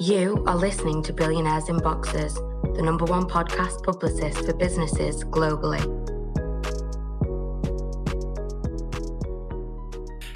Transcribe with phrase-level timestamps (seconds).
[0.00, 5.78] You are listening to Billionaires in Boxes, the number one podcast publicist for businesses globally.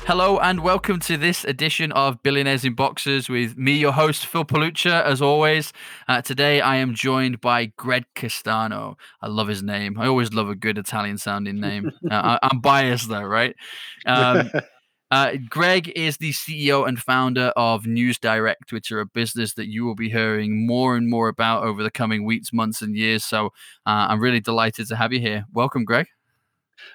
[0.06, 4.44] Hello and welcome to this edition of Billionaires in Boxes with me, your host, Phil
[4.44, 5.72] Palucha, as always.
[6.08, 8.98] Uh, today I am joined by Gregg Castano.
[9.22, 9.98] I love his name.
[9.98, 11.90] I always love a good Italian sounding name.
[12.10, 13.56] Uh, I, am biased though, right?
[14.04, 14.50] Um,
[15.14, 19.68] uh, Gregg is the CEO and founder of News Direct, which are a business that
[19.68, 23.24] you will be hearing more and more about over the coming weeks, months, and years.
[23.24, 23.46] So
[23.86, 25.44] uh, I'm really delighted to have you here.
[25.52, 26.08] Welcome, Gregg.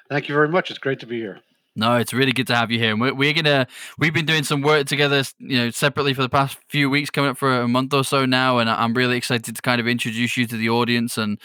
[0.10, 0.70] Thank you very much.
[0.70, 1.40] It's great to be here.
[1.80, 2.96] No, it's really good to have you here.
[2.98, 3.66] we're, we're, gonna
[3.98, 7.32] we've been doing some work together, you know, separately for the past few weeks, coming
[7.32, 10.36] up for a month or so now, and I'm really excited to kind of introduce
[10.36, 11.40] you to the audience and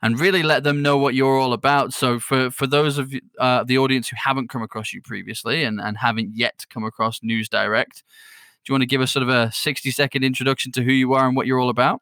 [0.00, 1.92] and really let them know what you're all about.
[1.92, 5.80] So for for those of uh, the audience who haven't come across you previously and
[5.80, 8.04] and haven't yet come across News Direct,
[8.64, 11.14] do you want to give us sort of a 60 second introduction to who you
[11.14, 12.00] are and what you're all about?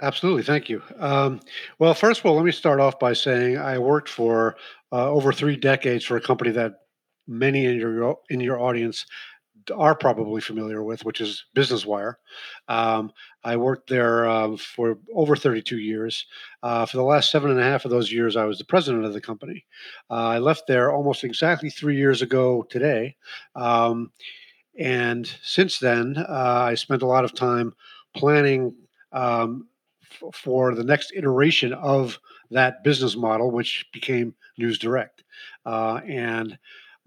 [0.00, 0.82] Absolutely, thank you.
[0.98, 1.40] Um,
[1.78, 4.56] well, first of all, let me start off by saying I worked for
[4.92, 6.82] uh, over three decades for a company that
[7.28, 9.06] many in your in your audience
[9.74, 12.18] are probably familiar with, which is Business Wire.
[12.68, 13.12] Um,
[13.44, 16.26] I worked there uh, for over 32 years.
[16.62, 19.04] Uh, for the last seven and a half of those years, I was the president
[19.04, 19.64] of the company.
[20.10, 23.16] Uh, I left there almost exactly three years ago today.
[23.54, 24.10] Um,
[24.78, 27.74] and since then, uh, I spent a lot of time
[28.14, 28.74] planning
[29.12, 29.66] um,
[30.02, 32.18] f- for the next iteration of
[32.50, 35.24] that business model, which became News Direct.
[35.66, 36.58] Uh, and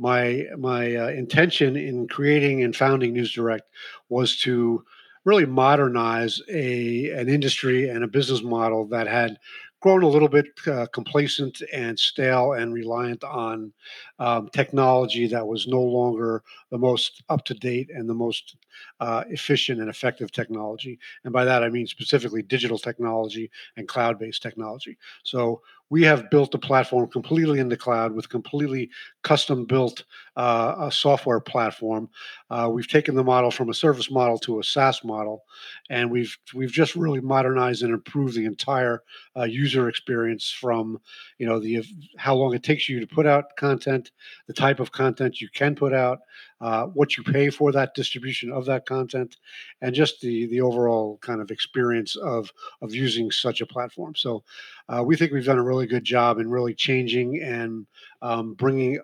[0.02, 3.70] my my uh, intention in creating and founding News Direct
[4.10, 4.84] was to
[5.26, 9.38] really modernize a an industry and a business model that had
[9.80, 13.74] grown a little bit uh, complacent and stale and reliant on
[14.20, 18.56] um, technology that was no longer the most up to date and the most
[19.00, 21.00] uh, efficient and effective technology.
[21.24, 24.98] And by that, I mean specifically digital technology and cloud based technology.
[25.24, 25.62] So
[25.92, 28.90] we have built a platform completely in the cloud with completely
[29.24, 30.06] custom built
[30.38, 32.10] uh, a software platform.
[32.50, 35.44] Uh, we've taken the model from a service model to a SaaS model,
[35.90, 39.04] and we've we've just really modernized and improved the entire
[39.36, 40.98] uh, user experience from
[41.38, 41.84] you know the
[42.18, 44.12] how long it takes you to put out content,
[44.48, 46.20] the type of content you can put out,
[46.62, 49.38] uh, what you pay for that distribution of that content,
[49.82, 52.52] and just the the overall kind of experience of
[52.82, 54.14] of using such a platform.
[54.16, 54.44] So,
[54.88, 57.88] uh, we think we've done a really good job in really changing and
[58.22, 59.00] um, bringing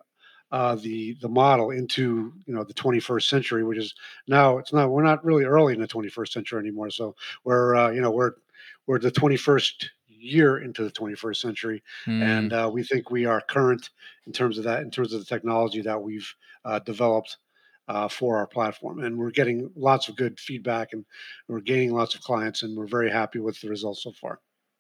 [0.52, 3.94] uh, the the model into you know the 21st century, which is
[4.28, 6.90] now it's not we're not really early in the 21st century anymore.
[6.90, 8.34] So we're uh, you know we're
[8.86, 12.22] we're the 21st year into the 21st century, mm.
[12.22, 13.90] and uh, we think we are current
[14.26, 16.34] in terms of that in terms of the technology that we've
[16.66, 17.38] uh, developed
[17.88, 19.04] uh, for our platform.
[19.04, 21.06] And we're getting lots of good feedback and
[21.48, 24.40] we're gaining lots of clients, and we're very happy with the results so far.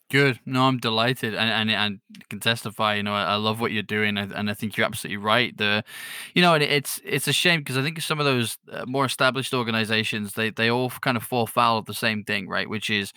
[0.09, 0.39] Good.
[0.45, 2.95] No, I'm delighted, and and, and can testify.
[2.95, 5.55] You know, I, I love what you're doing, and I think you're absolutely right.
[5.57, 5.83] The,
[6.33, 9.03] you know, and it's it's a shame because I think some of those uh, more
[9.03, 12.69] established organizations they they all kind of fall foul of the same thing, right?
[12.69, 13.11] Which is,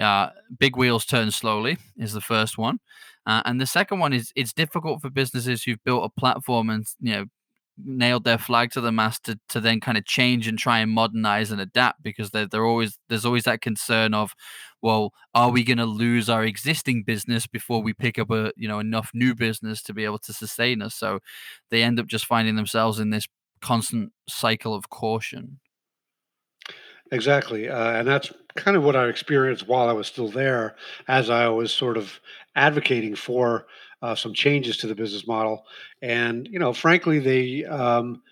[0.00, 2.80] uh, big wheels turn slowly is the first one,
[3.26, 6.86] uh, and the second one is it's difficult for businesses who've built a platform and
[7.00, 7.26] you know
[7.84, 10.90] nailed their flag to the mast to, to then kind of change and try and
[10.90, 14.34] modernize and adapt because they're, they're always there's always that concern of
[14.82, 18.68] well are we going to lose our existing business before we pick up a you
[18.68, 20.94] know enough new business to be able to sustain us?
[20.94, 21.20] So
[21.70, 23.26] they end up just finding themselves in this
[23.60, 25.60] constant cycle of caution.
[27.12, 30.76] Exactly uh, and that's kind of what i experienced while i was still there
[31.08, 32.20] as i was sort of
[32.54, 33.66] advocating for
[34.02, 35.66] uh, some changes to the business model.
[36.02, 38.22] And you know, frankly, they um,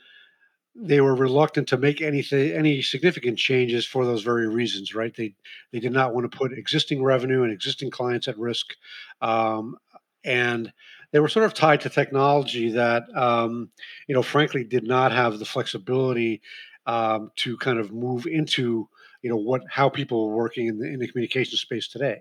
[0.75, 4.95] they were reluctant to make anything any significant changes for those very reasons.
[4.95, 5.15] Right?
[5.15, 5.34] They
[5.73, 8.75] they did not want to put existing revenue and existing clients at risk,
[9.21, 9.77] um,
[10.25, 10.73] and
[11.11, 13.71] they were sort of tied to technology that um,
[14.06, 16.43] you know, frankly, did not have the flexibility
[16.87, 18.88] um, to kind of move into
[19.23, 22.19] you know what how people are working in the, in the communication space today.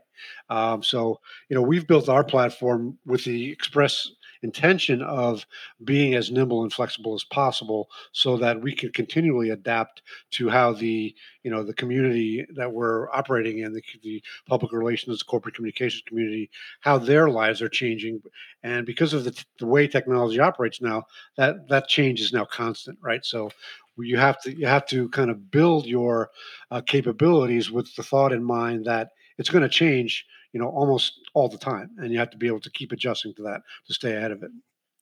[0.50, 4.10] Um, so you know we've built our platform with the express
[4.44, 5.46] intention of
[5.84, 10.02] being as nimble and flexible as possible so that we can continually adapt
[10.32, 15.24] to how the you know the community that we're operating in the, the public relations
[15.24, 16.50] corporate communications community
[16.82, 18.22] how their lives are changing.
[18.64, 21.04] And because of the, the way technology operates now
[21.38, 23.24] that that change is now constant right?
[23.24, 23.50] So
[23.98, 26.30] you have to you have to kind of build your
[26.72, 30.26] uh, capabilities with the thought in mind that it's going to change
[30.58, 33.32] you know almost all the time and you have to be able to keep adjusting
[33.36, 34.50] to that to stay ahead of it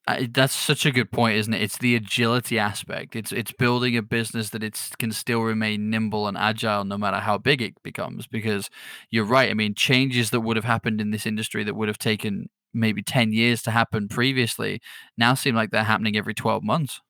[0.07, 1.63] I, that's such a good point, isn't it?
[1.63, 3.15] It's the agility aspect.
[3.15, 7.17] It's it's building a business that it can still remain nimble and agile no matter
[7.17, 8.27] how big it becomes.
[8.27, 8.69] Because
[9.09, 9.49] you're right.
[9.49, 13.01] I mean, changes that would have happened in this industry that would have taken maybe
[13.01, 14.79] ten years to happen previously
[15.17, 17.01] now seem like they're happening every twelve months.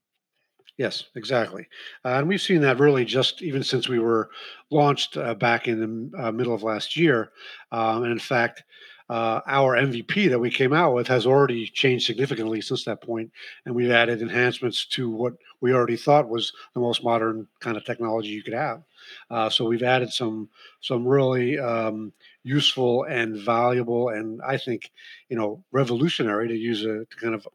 [0.78, 1.68] Yes, exactly.
[2.04, 4.30] Uh, and we've seen that really just even since we were
[4.72, 7.32] launched uh, back in the uh, middle of last year.
[7.72, 8.64] Um, and in fact,
[9.10, 13.32] uh, our MVP that we came out with has already changed significantly since that point,
[13.66, 17.86] and we've added enhancements to what we already thought was the most modern kind of
[17.86, 18.82] technology you could have.
[19.30, 20.50] Uh, so we've added some
[20.82, 22.12] some really um,
[22.46, 24.92] useful and valuable, and I think
[25.30, 27.48] you know revolutionary to use a to kind of.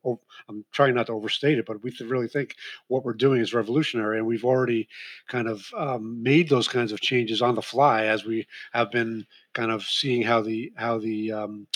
[0.49, 2.57] I'm trying not to overstate it, but we really think
[2.89, 4.89] what we're doing is revolutionary, and we've already
[5.29, 9.27] kind of um, made those kinds of changes on the fly as we have been
[9.55, 11.67] kind of seeing how the how the um,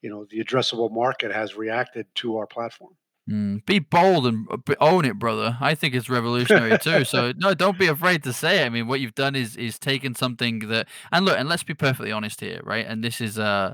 [0.00, 2.94] you know the addressable market has reacted to our platform.
[3.30, 5.56] Mm, be bold and uh, own it, brother.
[5.60, 7.04] I think it's revolutionary too.
[7.04, 8.66] So no, don't be afraid to say it.
[8.66, 11.74] I mean, what you've done is is taken something that and look, and let's be
[11.74, 12.86] perfectly honest here, right?
[12.86, 13.72] And this is uh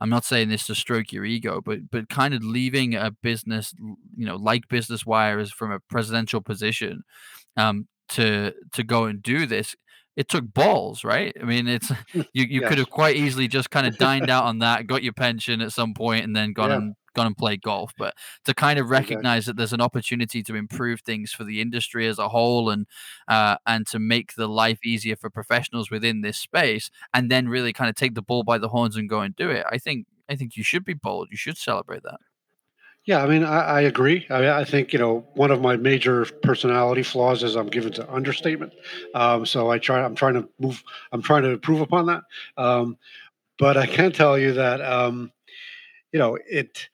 [0.00, 3.72] I'm not saying this to stroke your ego, but but kind of leaving a business,
[4.16, 7.02] you know, like Business Wire is from a presidential position,
[7.56, 9.76] um, to to go and do this
[10.18, 11.32] it took balls, right?
[11.40, 12.68] I mean, it's you you yes.
[12.68, 15.72] could have quite easily just kind of dined out on that, got your pension at
[15.72, 16.76] some point, and then gone yeah.
[16.76, 17.92] and gone and played golf.
[17.98, 19.50] But to kind of recognize exactly.
[19.52, 22.86] that there's an opportunity to improve things for the industry as a whole, and
[23.26, 27.72] uh, and to make the life easier for professionals within this space, and then really
[27.72, 29.64] kind of take the bull by the horns and go and do it.
[29.70, 31.28] I think I think you should be bold.
[31.30, 32.20] You should celebrate that.
[33.04, 34.26] Yeah, I mean, I, I agree.
[34.28, 38.12] I, I, think you know one of my major personality flaws is I'm given to
[38.12, 38.74] understatement.
[39.14, 40.02] Um, so I try.
[40.02, 40.82] I'm trying to move.
[41.12, 42.22] I'm trying to improve upon that.
[42.58, 42.98] Um,
[43.58, 45.32] but I can tell you that um,
[46.12, 46.90] you know it.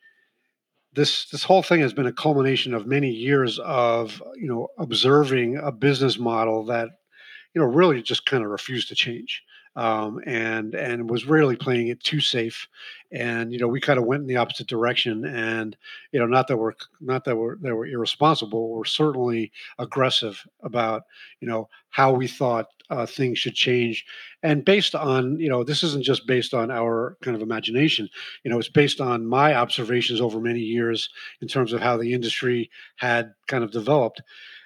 [0.94, 5.56] This this whole thing has been a culmination of many years of you know observing
[5.56, 6.88] a business model that
[7.54, 9.42] you know really just kind of refused to change
[9.76, 12.68] um, and and was really playing it too safe.
[13.12, 15.24] And you know, we kind of went in the opposite direction.
[15.24, 15.76] And
[16.12, 18.70] you know, not that we're not that we're that we're irresponsible.
[18.70, 21.02] We're certainly aggressive about
[21.40, 24.04] you know how we thought uh, things should change,
[24.42, 28.08] and based on you know, this isn't just based on our kind of imagination.
[28.44, 31.08] You know, it's based on my observations over many years
[31.40, 34.22] in terms of how the industry had kind of developed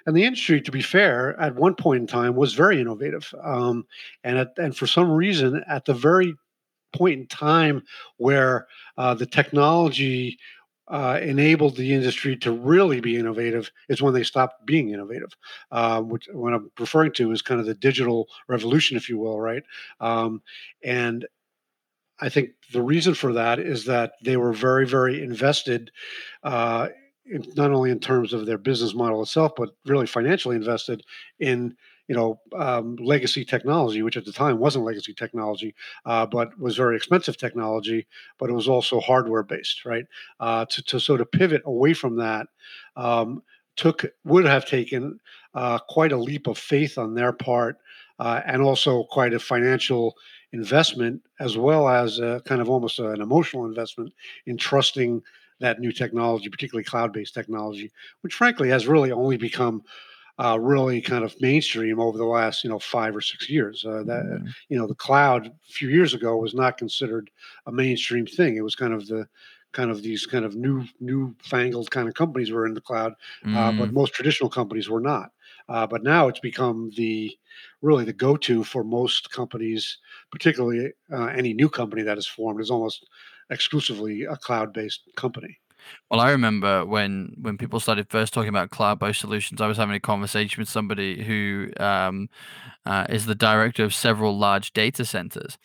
[0.09, 3.31] and the industry, to be fair, at one point in time was very innovative.
[3.45, 3.87] Um,
[4.25, 6.35] and at, and for some reason, at the very
[6.95, 7.83] point in time
[8.17, 8.67] where
[8.97, 10.39] uh, the technology
[10.89, 15.31] uh, enabled the industry to really be innovative is when they stopped being innovative.
[15.71, 19.41] Um, which what I'm referring to is kind of the digital revolution, if you will,
[19.41, 19.63] right?
[20.01, 20.43] Um,
[20.83, 21.27] and
[22.21, 25.91] I think the reason for that is that they were very, very invested
[26.43, 26.89] uh,
[27.27, 31.05] in, not only in terms of their business model itself, but really financially invested
[31.39, 31.77] in
[32.09, 35.75] you know um, legacy technology, which at the time wasn't legacy technology,
[36.07, 38.07] uh, but was very expensive technology.
[38.39, 40.07] But it was also hardware based, right?
[40.41, 42.49] Uh, to, to sort of pivot away from that
[42.97, 43.43] um,
[43.77, 45.21] took would have taken
[45.55, 47.79] uh, quite a leap of faith on their part,
[48.19, 50.17] uh, and also quite a financial
[50.53, 54.13] investment, as well as kind of almost an emotional investment
[54.47, 55.23] in trusting
[55.61, 57.91] that new technology, particularly cloud-based technology,
[58.23, 59.83] which frankly has really only become
[60.39, 63.85] uh, really kind of mainstream over the last you know five or six years.
[63.85, 64.49] Uh, that mm.
[64.69, 67.31] you know the cloud a few years ago was not considered
[67.67, 68.57] a mainstream thing.
[68.57, 69.27] It was kind of the
[69.73, 73.15] kind of these kind of new new fangled kind of companies were in the cloud,
[73.45, 73.57] mm.
[73.57, 73.95] uh, but mm.
[73.95, 75.33] most traditional companies were not.
[75.69, 77.37] Uh, but now it's become the
[77.83, 79.99] really the go-to for most companies,
[80.31, 83.07] particularly uh, any new company that is formed is almost
[83.51, 85.59] exclusively a cloud-based company.
[86.11, 89.95] Well, I remember when when people started first talking about cloud-based solutions, I was having
[89.95, 92.29] a conversation with somebody who um,
[92.87, 95.59] uh, is the director of several large data centers,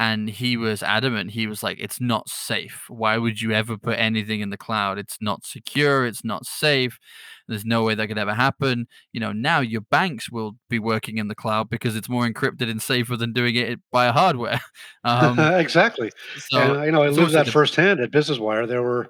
[0.00, 1.32] and he was adamant.
[1.32, 2.84] He was like, "It's not safe.
[2.88, 4.98] Why would you ever put anything in the cloud?
[4.98, 6.06] It's not secure.
[6.06, 6.98] It's not safe.
[7.46, 8.86] There's no way that could ever happen.
[9.12, 12.70] You know, now your banks will be working in the cloud because it's more encrypted
[12.70, 14.60] and safer than doing it by hardware.
[15.04, 16.10] Um, exactly.
[16.36, 18.66] So, and, you know, I lived that firsthand at Business Wire.
[18.66, 19.08] There were,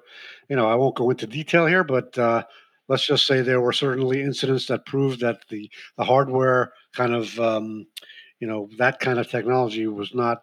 [0.49, 2.43] you know, I won't go into detail here, but uh,
[2.87, 7.37] let's just say there were certainly incidents that proved that the the hardware kind of,
[7.39, 7.85] um,
[8.39, 10.39] you know, that kind of technology was not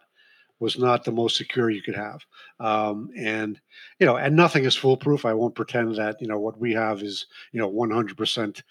[0.61, 2.21] was not the most secure you could have.
[2.61, 3.61] Um, and
[3.99, 5.25] you know, and nothing is foolproof.
[5.25, 8.62] I won't pretend that you know what we have is you know 100 uh, percent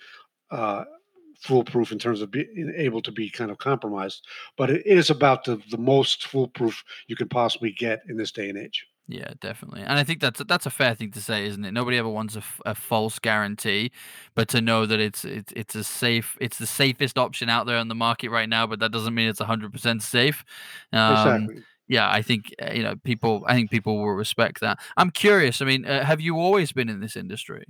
[1.39, 4.25] foolproof in terms of being able to be kind of compromised.
[4.57, 8.49] But it is about the the most foolproof you can possibly get in this day
[8.49, 8.85] and age.
[9.09, 9.81] Yeah, definitely.
[9.81, 11.71] And I think that's that's a fair thing to say, isn't it?
[11.71, 13.91] Nobody ever wants a false guarantee,
[14.35, 17.77] but to know that it's it's it's a safe, it's the safest option out there
[17.77, 20.43] on the market right now, but that doesn't mean it's 100% safe.
[20.91, 21.63] Um, Exactly.
[21.87, 23.43] Yeah, I think uh, you know people.
[23.47, 24.79] I think people will respect that.
[24.95, 25.61] I'm curious.
[25.61, 27.65] I mean, uh, have you always been in this industry?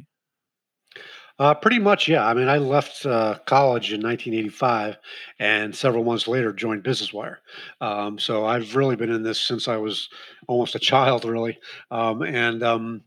[1.39, 2.25] Uh, pretty much, yeah.
[2.25, 4.97] I mean, I left uh, college in 1985,
[5.37, 7.41] and several months later joined Business Wire.
[7.79, 10.09] Um, so I've really been in this since I was
[10.47, 11.59] almost a child, really.
[11.91, 13.03] Um, and um,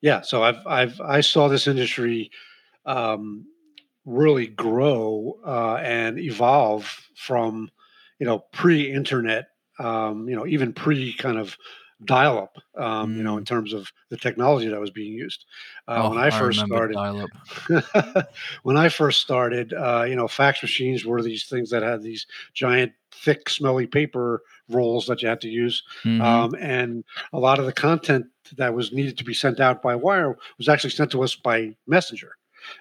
[0.00, 2.32] yeah, so I've I've I saw this industry
[2.86, 3.46] um,
[4.04, 7.70] really grow uh, and evolve from
[8.18, 9.48] you know pre-internet,
[9.80, 11.56] um, you know, even pre kind of
[12.04, 13.46] dial-up, um, you know, in Mm.
[13.46, 15.46] terms of the technology that was being used.
[15.88, 17.02] Uh, Oh, when I I first remember started
[18.62, 22.26] when I first started, uh, you know, fax machines were these things that had these
[22.54, 27.58] giant, thick, smelly paper rolls that you had to use, hmm um, and a lot
[27.58, 31.10] of the content that was needed to be sent out by wire was actually sent
[31.12, 32.32] to us by messenger,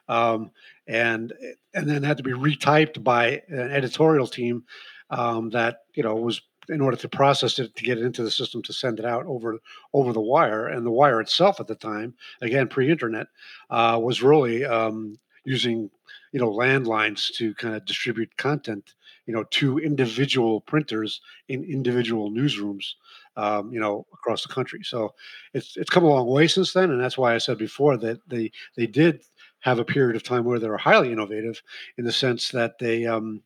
[0.07, 0.51] um,
[0.87, 1.33] and
[1.73, 4.63] and then had to be retyped by an editorial team
[5.09, 8.31] um, that you know was in order to process it to get it into the
[8.31, 9.57] system to send it out over
[9.93, 13.27] over the wire and the wire itself at the time again pre-internet
[13.69, 15.89] uh, was really um, using
[16.31, 18.93] you know landlines to kind of distribute content
[19.25, 22.93] you know to individual printers in individual newsrooms
[23.37, 24.81] um, you know across the country.
[24.83, 25.13] So
[25.53, 28.19] it's it's come a long way since then and that's why i said before that
[28.27, 29.21] they they did
[29.61, 31.61] have a period of time where they were highly innovative
[31.97, 33.41] in the sense that they um,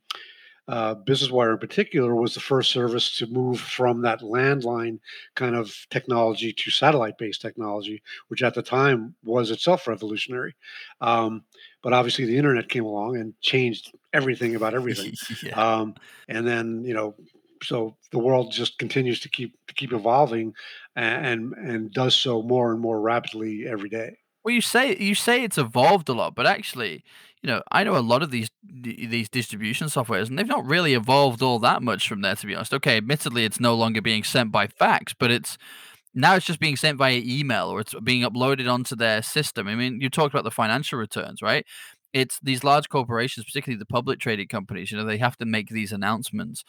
[0.68, 5.00] uh, Business Wire in particular was the first service to move from that landline
[5.36, 10.56] kind of technology to satellite based technology, which at the time was itself revolutionary.
[11.02, 11.44] Um,
[11.82, 15.14] but obviously, the internet came along and changed everything about everything.
[15.44, 15.60] yeah.
[15.60, 15.96] Um,
[16.30, 17.16] and then, you know,
[17.62, 20.54] so the world just continues to keep to keep evolving
[20.96, 24.18] and and does so more and more rapidly every day.
[24.44, 27.04] Well, you say you say it's evolved a lot, but actually,
[27.44, 30.94] you know, I know a lot of these these distribution softwares, and they've not really
[30.94, 32.74] evolved all that much from there, to be honest.
[32.74, 35.58] Okay, admittedly, it's no longer being sent by fax, but it's
[36.16, 39.68] now it's just being sent via email or it's being uploaded onto their system.
[39.68, 41.66] I mean, you talked about the financial returns, right?
[42.14, 44.92] It's these large corporations, particularly the public traded companies.
[44.92, 46.64] You know, they have to make these announcements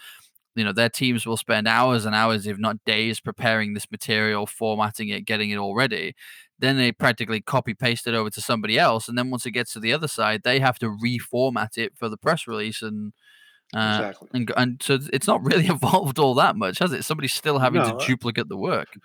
[0.55, 4.47] you know their teams will spend hours and hours if not days preparing this material
[4.47, 6.15] formatting it getting it all ready
[6.59, 9.73] then they practically copy paste it over to somebody else and then once it gets
[9.73, 13.13] to the other side they have to reformat it for the press release and
[13.75, 14.31] uh Exactly.
[14.35, 17.83] and, and so it's not really evolved all that much has it somebody's still having
[17.83, 18.97] to No, uh, duplicate the work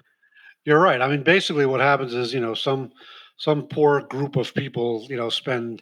[0.65, 1.01] you're right.
[1.01, 2.91] I mean, basically, what happens is, you know, some
[3.37, 5.81] some poor group of people, you know, spend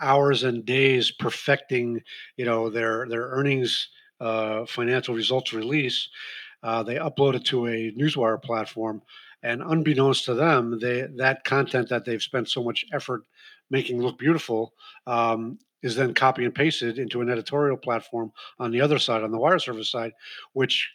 [0.00, 2.02] hours and days perfecting,
[2.36, 3.88] you know, their their earnings
[4.20, 6.08] uh, financial results release.
[6.62, 9.02] Uh, they upload it to a newswire platform,
[9.42, 13.22] and unbeknownst to them, they that content that they've spent so much effort
[13.70, 14.72] making look beautiful
[15.06, 19.30] um, is then copy and pasted into an editorial platform on the other side, on
[19.30, 20.12] the wire service side,
[20.52, 20.90] which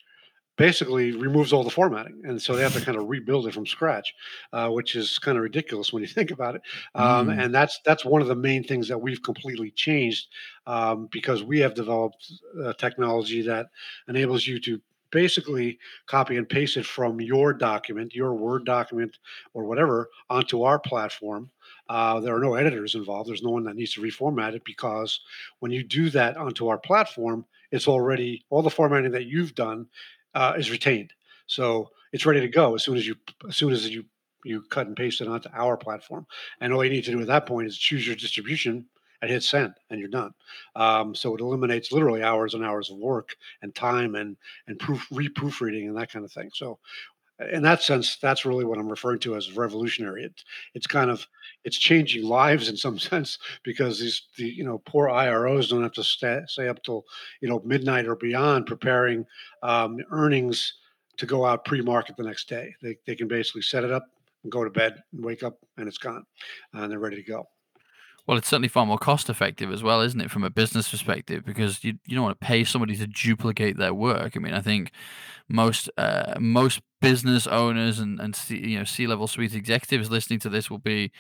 [0.58, 3.66] basically removes all the formatting, and so they have to kind of rebuild it from
[3.66, 4.14] scratch,
[4.54, 6.62] uh, which is kind of ridiculous when you think about it.
[6.96, 10.28] Um, mm, and that's that's one of the main things that we've completely changed
[10.68, 12.32] um, because we have developed
[12.64, 13.68] uh, technology that
[14.08, 14.82] enables you to
[15.12, 15.78] basically
[16.08, 19.18] copy and paste it from your document, your Word document,
[19.54, 21.50] or whatever, onto our platform.
[21.90, 23.30] Uh, there are no editors involved.
[23.30, 25.20] There's no one that needs to reformat it because
[25.60, 29.88] when you do that onto our platform, it's already all the formatting that you've done
[30.34, 31.14] uh, is retained.
[31.48, 33.16] So it's ready to go as soon as you
[33.48, 34.06] as soon as you
[34.44, 36.26] you cut and paste it onto our platform.
[36.60, 38.86] And all you need to do at that point is choose your distribution
[39.22, 40.34] and hit send, and you're done.
[40.76, 44.36] Um, so it eliminates literally hours and hours of work and time and
[44.68, 46.50] and proof re-proofreading and that kind of thing.
[46.54, 46.80] So
[47.52, 50.24] in that sense, that's really what I'm referring to as revolutionary.
[50.24, 50.44] It,
[50.74, 51.26] it's kind of
[51.64, 55.94] it's changing lives in some sense because these the you know poor IROs don't have
[55.94, 57.06] to stay, stay up till
[57.42, 59.26] you know midnight or beyond preparing
[59.64, 60.74] um, earnings
[61.18, 62.74] to go out pre-market the next day.
[62.82, 64.06] They they can basically set it up
[64.44, 66.26] and go to bed and wake up and it's gone
[66.74, 67.48] and they're ready to go.
[68.28, 71.44] Well, it's certainly far more cost effective as well, isn't it, from a business perspective?
[71.46, 74.34] Because you you don't want to pay somebody to duplicate their work.
[74.36, 74.92] I mean, I think
[75.50, 80.40] most uh, most business owners and and C, you know C level suite executives listening
[80.42, 81.12] to this will be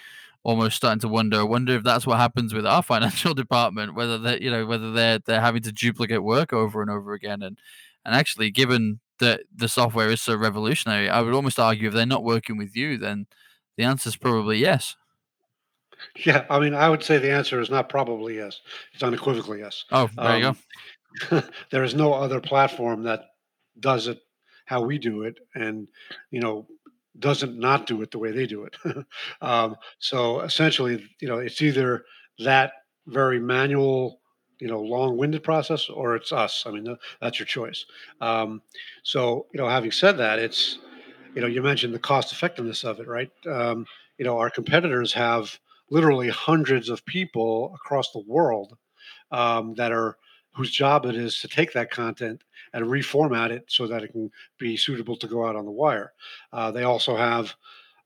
[0.43, 4.39] almost starting to wonder wonder if that's what happens with our financial department, whether they
[4.41, 7.57] you know whether they're they're having to duplicate work over and over again, and
[8.05, 12.05] and actually given that the software is so revolutionary, I would almost argue if they're
[12.07, 13.27] not working with you, then
[13.77, 14.95] the answer is probably yes.
[16.25, 18.59] Yeah, I mean, I would say the answer is not probably yes.
[18.93, 19.85] It's unequivocally yes.
[19.91, 20.55] Oh, there you go.
[21.37, 23.25] Um, there is no other platform that
[23.79, 24.19] does it
[24.65, 25.87] how we do it, and
[26.31, 26.67] you know,
[27.19, 28.75] doesn't not do it the way they do it.
[29.41, 32.05] um, so essentially, you know, it's either
[32.39, 32.73] that
[33.07, 34.21] very manual,
[34.59, 36.63] you know, long-winded process, or it's us.
[36.65, 37.85] I mean, that's your choice.
[38.21, 38.61] Um,
[39.03, 40.77] so, you know, having said that, it's,
[41.35, 43.31] you know, you mentioned the cost effectiveness of it, right?
[43.45, 43.85] Um,
[44.17, 45.59] you know, our competitors have
[45.91, 48.75] literally hundreds of people across the world
[49.29, 50.17] um, that are
[50.55, 52.43] whose job it is to take that content
[52.73, 56.13] and reformat it so that it can be suitable to go out on the wire.
[56.51, 57.53] Uh, they also have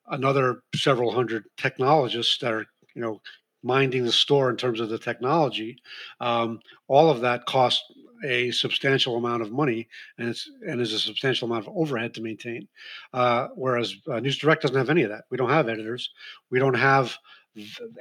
[0.10, 3.22] another several hundred technologists that are, you know,
[3.63, 5.77] minding the store in terms of the technology.
[6.20, 7.84] Um, all of that costs
[8.24, 9.88] a substantial amount of money,
[10.18, 12.68] and it's and is a substantial amount of overhead to maintain.
[13.13, 15.25] Uh, whereas uh, News Direct doesn't have any of that.
[15.30, 16.12] We don't have editors.
[16.50, 17.18] We don't have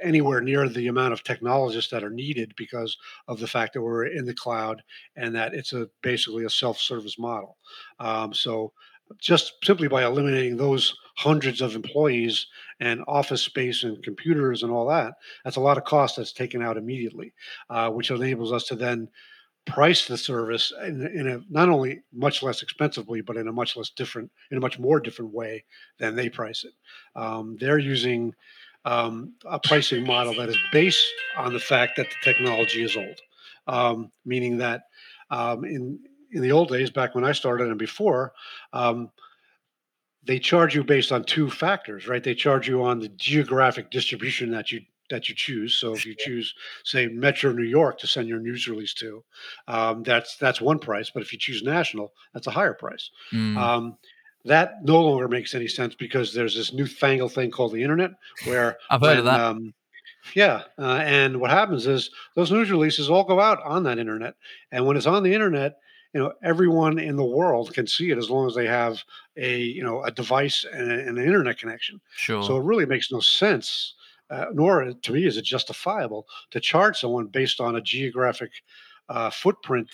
[0.01, 2.97] anywhere near the amount of technologists that are needed because
[3.27, 4.81] of the fact that we're in the cloud
[5.15, 7.57] and that it's a basically a self-service model.
[7.99, 8.71] Um, so
[9.19, 12.47] just simply by eliminating those hundreds of employees
[12.79, 16.61] and office space and computers and all that, that's a lot of cost that's taken
[16.61, 17.33] out immediately,
[17.69, 19.07] uh, which enables us to then
[19.65, 23.75] price the service in, in, a not only much less expensively, but in a much
[23.75, 25.63] less different, in a much more different way
[25.97, 26.73] than they price it.
[27.19, 28.33] Um, they're using
[28.85, 31.05] um, a pricing model that is based
[31.37, 33.19] on the fact that the technology is old,
[33.67, 34.83] um, meaning that
[35.31, 35.99] um, in
[36.31, 38.33] in the old days, back when I started and before,
[38.73, 39.09] um,
[40.23, 42.23] they charge you based on two factors, right?
[42.23, 45.75] They charge you on the geographic distribution that you that you choose.
[45.75, 49.23] So if you choose, say, Metro New York to send your news release to,
[49.67, 51.11] um, that's that's one price.
[51.13, 53.09] But if you choose national, that's a higher price.
[53.31, 53.57] Mm.
[53.57, 53.97] Um,
[54.45, 58.11] that no longer makes any sense because there's this newfangled thing called the internet
[58.45, 59.39] where I've heard of that.
[59.39, 59.73] Um,
[60.33, 64.35] yeah, uh, and what happens is those news releases all go out on that internet,
[64.71, 65.77] and when it's on the internet,
[66.13, 69.03] you know everyone in the world can see it as long as they have
[69.37, 71.99] a you know a device and, a, and an internet connection.
[72.15, 72.41] Sure.
[72.43, 73.95] So it really makes no sense,
[74.29, 78.51] uh, nor to me is it justifiable to charge someone based on a geographic
[79.09, 79.89] uh, footprint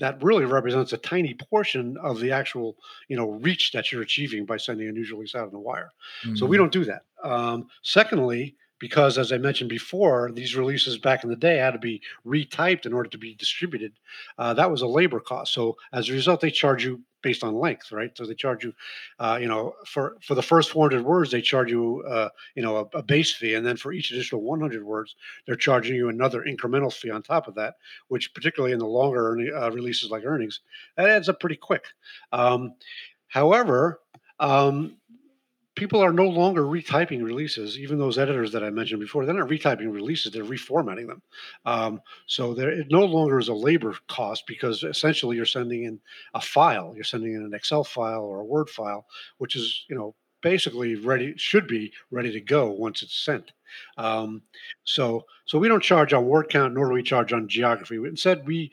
[0.00, 2.76] that really represents a tiny portion of the actual
[3.08, 5.92] you know reach that you're achieving by sending a news release out on the wire.
[6.34, 6.60] So we Mm.
[6.60, 7.02] don't do that.
[7.22, 11.78] Um, secondly, because as I mentioned before, these releases back in the day had to
[11.78, 13.92] be retyped in order to be distributed.
[14.36, 15.52] Uh, that was a labor cost.
[15.54, 18.16] So as a result, they charge you based on length, right?
[18.16, 18.72] So they charge you,
[19.18, 22.76] uh, you know, for for the first 400 words, they charge you, uh, you know,
[22.76, 26.44] a, a base fee, and then for each additional 100 words, they're charging you another
[26.44, 27.74] incremental fee on top of that.
[28.06, 30.60] Which, particularly in the longer earning, uh, releases like earnings,
[30.96, 31.86] that adds up pretty quick.
[32.30, 32.74] Um,
[33.26, 34.00] however,
[34.38, 34.96] um,
[35.74, 37.78] people are no longer retyping releases.
[37.78, 41.22] Even those editors that I mentioned before, they're not retyping releases; they're reformatting them.
[41.64, 46.00] Um, so there, it no longer is a labor cost because essentially you're sending in
[46.34, 46.92] a file.
[46.94, 49.06] You're sending in an Excel file or a Word file,
[49.38, 53.52] which is you know basically ready should be ready to go once it's sent.
[53.96, 54.42] Um,
[54.84, 57.96] so so we don't charge on word count, nor do we charge on geography.
[57.96, 58.70] Instead, we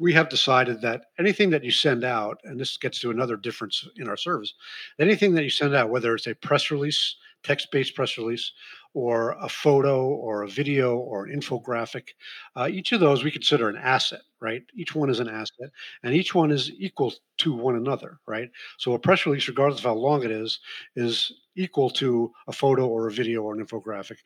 [0.00, 3.86] we have decided that anything that you send out, and this gets to another difference
[3.96, 4.54] in our service,
[4.98, 8.52] anything that you send out, whether it's a press release, text based press release,
[8.94, 12.08] or a photo, or a video, or an infographic,
[12.56, 14.62] uh, each of those we consider an asset, right?
[14.74, 15.70] Each one is an asset,
[16.02, 18.50] and each one is equal to one another, right?
[18.78, 20.60] So a press release, regardless of how long it is,
[20.96, 24.18] is equal to a photo or a video or an infographic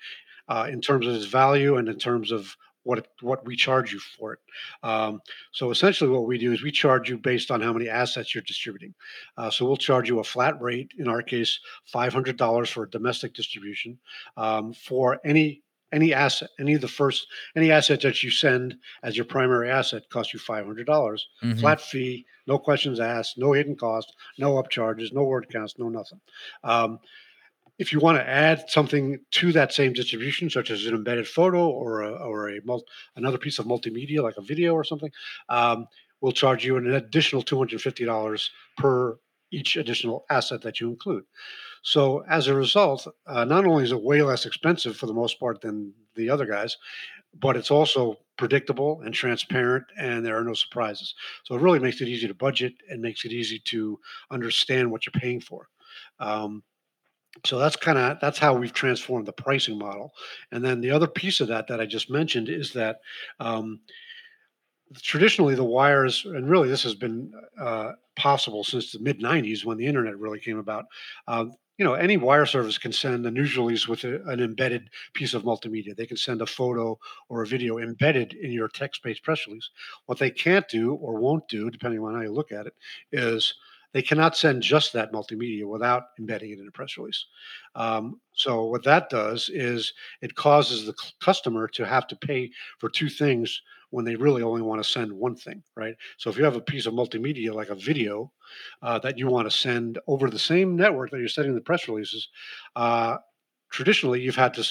[0.49, 2.57] uh, in terms of its value and in terms of
[2.89, 4.39] what it, what we charge you for it.
[4.83, 5.21] Um,
[5.53, 8.43] so essentially, what we do is we charge you based on how many assets you're
[8.53, 8.95] distributing.
[9.37, 10.91] Uh, so we'll charge you a flat rate.
[10.99, 13.99] In our case, five hundred dollars for a domestic distribution
[14.39, 19.17] um, for any any asset, any of the first any asset that you send as
[19.17, 21.29] your primary asset costs you five hundred dollars.
[21.43, 21.61] Mhm.
[21.61, 26.21] Flat fee, no questions asked, no hidden cost, no upcharges, no word counts, no nothing.
[26.65, 27.01] Um,
[27.79, 31.69] if you want to add something to that same distribution, such as an embedded photo
[31.69, 32.85] or a, or a mul-
[33.17, 35.11] another piece of multimedia like a video or something,
[35.49, 35.87] um,
[36.21, 39.19] we'll charge you an additional two hundred fifty dollars per
[39.51, 41.25] each additional asset that you include.
[41.83, 45.39] So as a result, uh, not only is it way less expensive for the most
[45.41, 46.77] part than the other guys,
[47.41, 51.15] but it's also predictable and transparent, and there are no surprises.
[51.45, 53.99] So it really makes it easy to budget and makes it easy to
[54.31, 55.69] understand what you're paying for.
[56.21, 56.63] Um,
[57.45, 60.13] so that's kind of that's how we've transformed the pricing model.
[60.53, 63.01] And then the other piece of that that I just mentioned is that
[63.39, 63.81] um,
[64.97, 69.79] traditionally the wires, and really this has been uh, possible since the mid '90s when
[69.79, 70.87] the internet really came about.
[71.27, 74.91] Um, you know, any wire service can send a news release with a, an embedded
[75.15, 75.97] piece of multimedia.
[75.97, 79.71] They can send a photo or a video embedded in your text-based press release.
[80.07, 82.75] What they can't do or won't do, depending on how you look at it,
[83.13, 83.55] is
[83.93, 87.27] they cannot send just that multimedia without embedding it in a press release.
[87.75, 92.89] Um, so what that does is it causes the customer to have to pay for
[92.89, 95.95] two things when they really only want to send one thing, right?
[96.19, 98.31] So if you have a piece of multimedia like a video
[98.83, 101.89] uh, that you want to send over the same network that you're sending the press
[101.89, 102.29] releases,
[102.77, 103.17] uh,
[103.71, 104.65] traditionally you've had to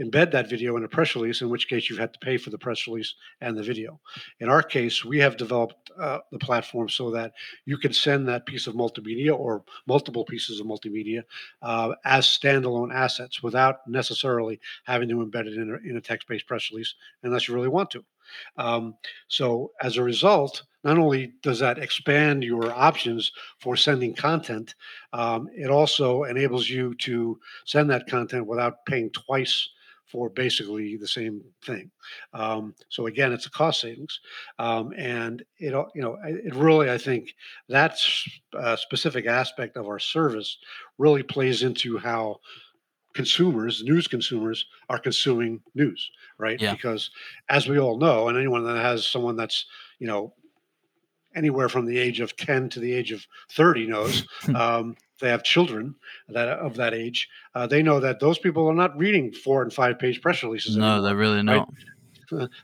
[0.00, 2.50] embed that video in a press release, in which case you've had to pay for
[2.50, 4.00] the press release and the video.
[4.40, 7.32] In our case, we have developed uh, the platform so that
[7.64, 11.22] you can send that piece of multimedia or multiple pieces of multimedia
[11.62, 16.46] uh, as standalone assets without necessarily having to embed it in a, in a text-based
[16.46, 18.04] press release unless you really want to.
[18.56, 18.94] Um,
[19.28, 24.74] so as a result, not only does that expand your options for sending content,
[25.12, 29.68] um, it also enables you to send that content without paying twice
[30.08, 31.90] for basically the same thing.
[32.32, 34.20] Um, so again, it's a cost savings,
[34.58, 37.34] um, and it you know it really I think
[37.68, 37.98] that
[38.58, 40.58] uh, specific aspect of our service
[40.96, 42.40] really plays into how
[43.14, 46.60] consumers, news consumers, are consuming news, right?
[46.60, 46.72] Yeah.
[46.72, 47.10] Because
[47.48, 49.66] as we all know, and anyone that has someone that's
[49.98, 50.32] you know
[51.34, 55.42] anywhere from the age of 10 to the age of 30 knows um, they have
[55.42, 55.94] children
[56.28, 59.72] that of that age, uh, they know that those people are not reading four and
[59.72, 60.76] five page press releases.
[60.76, 61.68] No, anymore, they're really not.
[61.68, 61.84] Right?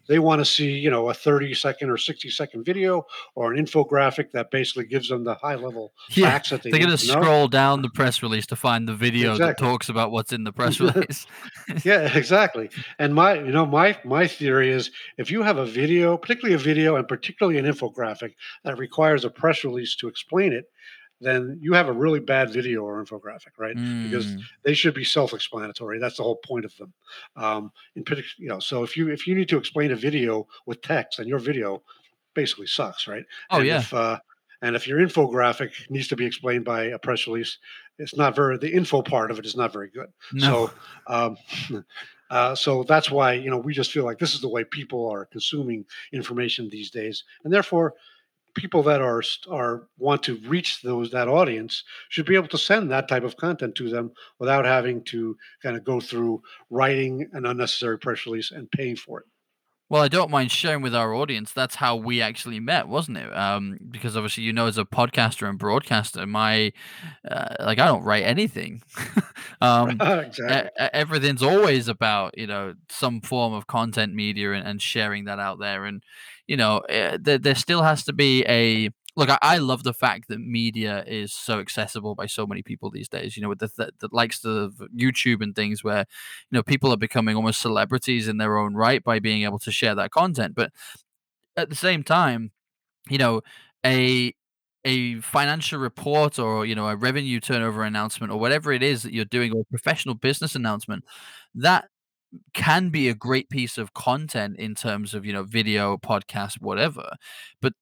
[0.08, 3.64] they want to see, you know, a 30 second or 60 second video or an
[3.64, 6.98] infographic that basically gives them the high level yeah, facts that they They're going to
[6.98, 9.66] scroll down the press release to find the video exactly.
[9.66, 11.26] that talks about what's in the press release.
[11.84, 12.70] yeah, exactly.
[12.98, 16.58] And my, you know, my my theory is if you have a video, particularly a
[16.58, 20.70] video and particularly an infographic that requires a press release to explain it,
[21.24, 23.76] then you have a really bad video or infographic, right?
[23.76, 24.04] Mm.
[24.04, 25.98] Because they should be self-explanatory.
[25.98, 26.92] That's the whole point of them.
[27.36, 30.46] Um, in particular, you know, so if you if you need to explain a video
[30.66, 31.82] with text, then your video
[32.34, 33.24] basically sucks, right?
[33.50, 33.78] Oh and yeah.
[33.78, 34.18] If, uh,
[34.62, 37.58] and if your infographic needs to be explained by a press release,
[37.98, 38.56] it's not very.
[38.56, 40.08] The info part of it is not very good.
[40.32, 40.66] No.
[40.66, 40.72] So.
[41.06, 41.36] Um,
[42.30, 45.08] Uh, so that's why you know we just feel like this is the way people
[45.08, 47.94] are consuming information these days, and therefore
[48.54, 52.90] people that are are want to reach those that audience should be able to send
[52.90, 57.46] that type of content to them without having to kind of go through writing an
[57.46, 59.26] unnecessary press release and paying for it.
[59.90, 61.52] Well, I don't mind sharing with our audience.
[61.52, 63.36] That's how we actually met, wasn't it?
[63.36, 66.72] Um, because obviously, you know, as a podcaster and broadcaster, my
[67.30, 68.82] uh, like I don't write anything.
[69.60, 70.70] um, exactly.
[70.78, 75.58] everything's always about you know some form of content media and, and sharing that out
[75.58, 75.84] there.
[75.84, 76.02] And
[76.46, 79.30] you know, uh, there, there still has to be a look.
[79.30, 83.08] I, I, love the fact that media is so accessible by so many people these
[83.08, 83.36] days.
[83.36, 86.00] You know, with the, the, the likes of YouTube and things, where
[86.50, 89.70] you know people are becoming almost celebrities in their own right by being able to
[89.70, 90.54] share that content.
[90.54, 90.72] But
[91.56, 92.52] at the same time,
[93.08, 93.42] you know,
[93.84, 94.34] a
[94.84, 99.14] a financial report or you know a revenue turnover announcement or whatever it is that
[99.14, 101.04] you're doing or a professional business announcement
[101.54, 101.86] that
[102.52, 107.10] can be a great piece of content in terms of you know video podcast whatever
[107.60, 107.72] but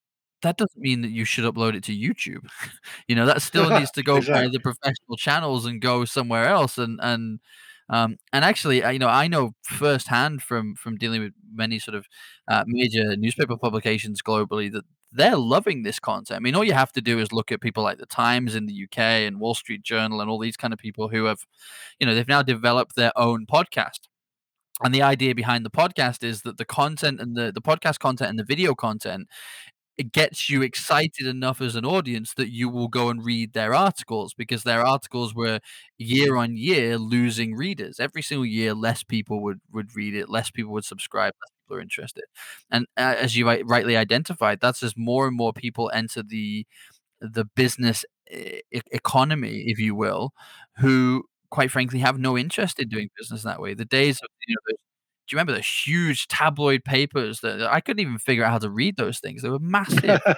[0.42, 2.48] that doesn't mean that you should upload it to youtube
[3.08, 4.46] you know that still needs to go exactly.
[4.46, 7.40] by the professional channels and go somewhere else and and
[7.88, 12.06] um, and actually, you know, I know firsthand from from dealing with many sort of
[12.48, 16.36] uh, major newspaper publications globally that they're loving this content.
[16.36, 18.66] I mean, all you have to do is look at people like the Times in
[18.66, 21.44] the UK and Wall Street Journal and all these kind of people who have,
[22.00, 24.08] you know, they've now developed their own podcast
[24.84, 28.30] and the idea behind the podcast is that the content and the, the podcast content
[28.30, 29.28] and the video content
[29.98, 33.74] it gets you excited enough as an audience that you will go and read their
[33.74, 35.60] articles because their articles were
[35.98, 38.00] year on year losing readers.
[38.00, 41.76] Every single year less people would would read it less people would subscribe less people
[41.76, 42.24] are interested.
[42.70, 46.66] And uh, as you rightly identified that's as more and more people enter the
[47.20, 48.04] the business
[48.92, 50.32] economy if you will
[50.78, 53.74] who quite frankly have no interest in doing business that way.
[53.74, 54.76] The days of you know,
[55.32, 58.96] you remember the huge tabloid papers that I couldn't even figure out how to read
[58.96, 59.42] those things?
[59.42, 60.20] They were massive.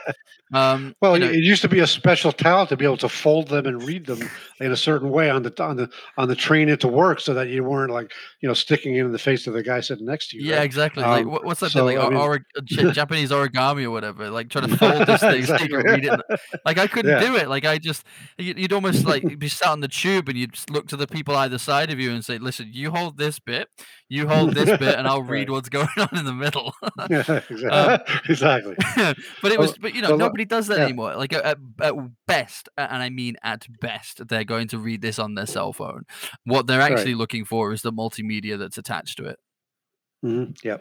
[0.52, 3.08] Um, well, you know, it used to be a special talent to be able to
[3.08, 4.20] fold them and read them
[4.60, 7.48] in a certain way on the on the on the train into work, so that
[7.48, 10.28] you weren't like you know sticking it in the face of the guy sitting next
[10.28, 10.44] to you.
[10.44, 10.64] Yeah, right?
[10.64, 11.02] exactly.
[11.02, 11.70] Um, like what's that?
[11.70, 14.30] So, like I mean, or, Japanese origami or whatever.
[14.30, 15.68] Like trying to fold this thing exactly.
[15.70, 16.40] so you can read it.
[16.64, 17.26] Like I couldn't yeah.
[17.26, 17.48] do it.
[17.48, 18.04] Like I just
[18.38, 21.58] you'd almost like be sat on the tube and you'd look to the people either
[21.58, 23.68] side of you and say, "Listen, you hold this bit,
[24.08, 26.74] you hold this bit, and I'll read what's going on in the middle."
[27.10, 27.70] yeah, exactly.
[27.74, 28.76] Um, exactly.
[29.42, 30.84] but it was, but you know, well, nobody does that yeah.
[30.84, 31.16] anymore.
[31.16, 31.94] Like at, at,
[32.26, 36.04] best, and I mean at best, they're going to read this on their cell phone.
[36.44, 37.18] What they're actually right.
[37.18, 39.38] looking for is the multimedia that's attached to it.
[40.24, 40.78] Hmm Yeah,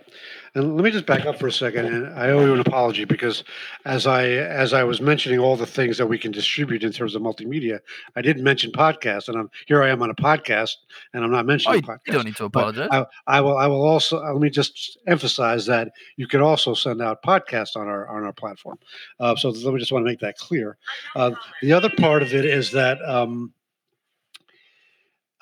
[0.55, 3.03] and let me just back up for a second, and I owe you an apology
[3.03, 3.43] because
[3.83, 7.13] as I as I was mentioning all the things that we can distribute in terms
[7.13, 7.79] of multimedia,
[8.15, 9.83] I didn't mention podcasts, and I'm here.
[9.83, 10.75] I am on a podcast,
[11.13, 12.87] and I'm not Oh, mentioning you you don't need to apologize.
[12.91, 17.01] I, I will I will also let me just emphasize that you can also send
[17.01, 18.79] out podcasts on our on our platform.
[19.19, 20.77] Uh, so let me just want to make that clear.
[21.15, 22.97] Uh, the other part of it is that.
[23.07, 23.53] Um,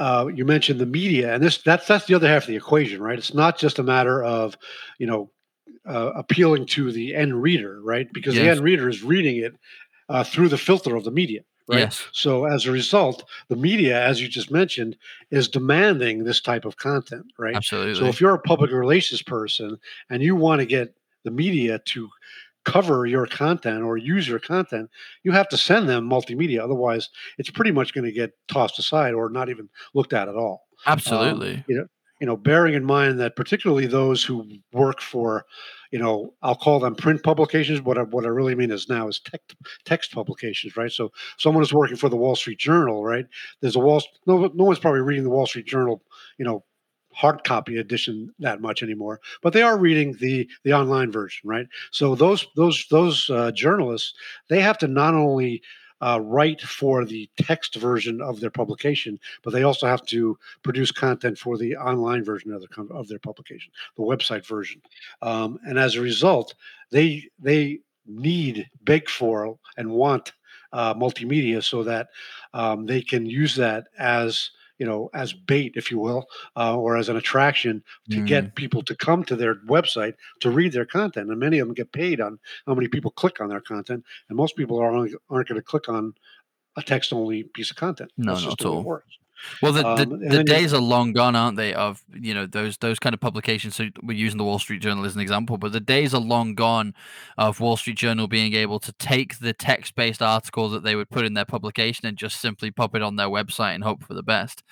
[0.02, 3.00] uh, you mentioned the media, and this that's that's the other half of the equation,
[3.00, 3.20] right?
[3.20, 4.58] It's not just a matter of,
[4.98, 5.30] you know,
[5.86, 8.12] uh, appealing to the end reader, right?
[8.12, 9.56] Because the end reader is reading it
[10.10, 11.82] uh, through the filter of the media, right?
[11.82, 12.04] Yes.
[12.14, 14.98] So as a result, the media, as you just mentioned,
[15.30, 17.56] is demanding this type of content, right?
[17.56, 17.94] Absolutely.
[17.94, 19.78] So if you're a public relations person
[20.10, 22.10] and you want to get the media to
[22.65, 24.89] cover your content or use your content,
[25.24, 26.60] you have to send them multimedia.
[26.60, 30.36] Otherwise, it's pretty much going to get tossed aside or not even looked at at
[30.36, 30.67] all.
[30.86, 31.63] Um, Absolutely.
[31.67, 31.86] you know,
[32.19, 35.43] you know, bearing in mind that particularly those who work for,
[35.91, 37.82] you know, I'll call them print publications.
[37.82, 40.91] What I, what I really mean is now is text text publications, right?
[40.91, 43.26] So someone is working for the Wall Street Journal, right?
[43.62, 44.04] There's a Wall.
[44.28, 46.04] No, no one's probably reading the Wall Street Journal,
[46.38, 46.63] you know,
[47.13, 51.67] hard copy edition that much anymore, but they are reading the the online version, right?
[51.91, 54.13] So those those those uh, journalists
[54.50, 55.62] they have to not only
[56.02, 60.91] uh, write for the text version of their publication, but they also have to produce
[60.91, 64.82] content for the online version of their of their publication, the website version,
[65.21, 66.56] um, and as a result,
[66.91, 70.34] they they need beg for and want
[70.74, 72.08] uh, multimedia so that
[72.54, 76.26] um, they can use that as you know as bait, if you will,
[76.58, 80.50] uh, or as an attraction to Mm, get people to come to their website to
[80.50, 81.30] read their content.
[81.30, 84.36] And many of them get paid on how many people click on their content, and
[84.36, 86.15] most people are only, aren't going to click on
[86.78, 88.12] a text only piece of content.
[88.17, 88.91] no, That's not just at all.
[89.62, 91.74] Well, the, the, Um, the then you, days are long gone, aren't they?
[91.74, 93.76] Of you know those those kind of publications.
[93.76, 96.56] So we're using the Wall Street Journal as an example, but the days are long
[96.56, 96.94] gone
[97.38, 101.26] of Wall Street Journal being able to take the text-based article that they would put
[101.26, 104.24] in their publication and just simply pop it on their website and hope for the
[104.24, 104.64] best.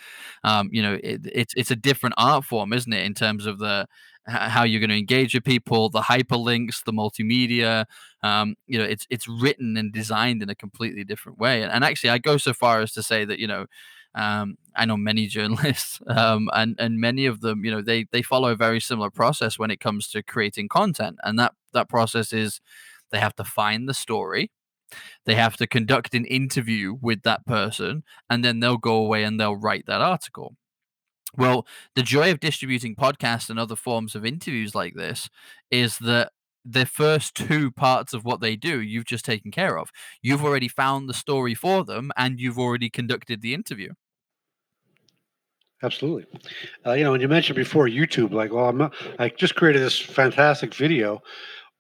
[0.44, 3.60] Um, you know, it, it's it's a different art form, isn't it, in terms of
[3.60, 3.88] the
[4.28, 7.86] how you're going to engage with people, the hyperlinks, the multimedia.
[8.22, 11.64] Um, you know, it's it's written and designed in a completely different way.
[11.64, 13.66] And, and actually, I go so far as to say that you know
[14.16, 18.22] um, I know many journalists, um, and and many of them, you know, they they
[18.22, 22.34] follow a very similar process when it comes to creating content, and that that process
[22.34, 22.62] is
[23.12, 24.52] they have to find the story,
[25.26, 29.40] they have to conduct an interview with that person, and then they'll go away and
[29.40, 30.56] they'll write that article.
[31.38, 35.30] Well, the joy of distributing podcasts and other forms of interviews like this
[35.72, 36.32] is that
[36.72, 39.90] the first two parts of what they do, you've just taken care of.
[40.22, 43.94] You've already found the story for them and you've already conducted the interview.
[45.84, 46.26] absolutely.
[46.86, 50.00] Uh, you know, and you mentioned before YouTube, like, well, I'm I just created this
[50.00, 51.22] fantastic video.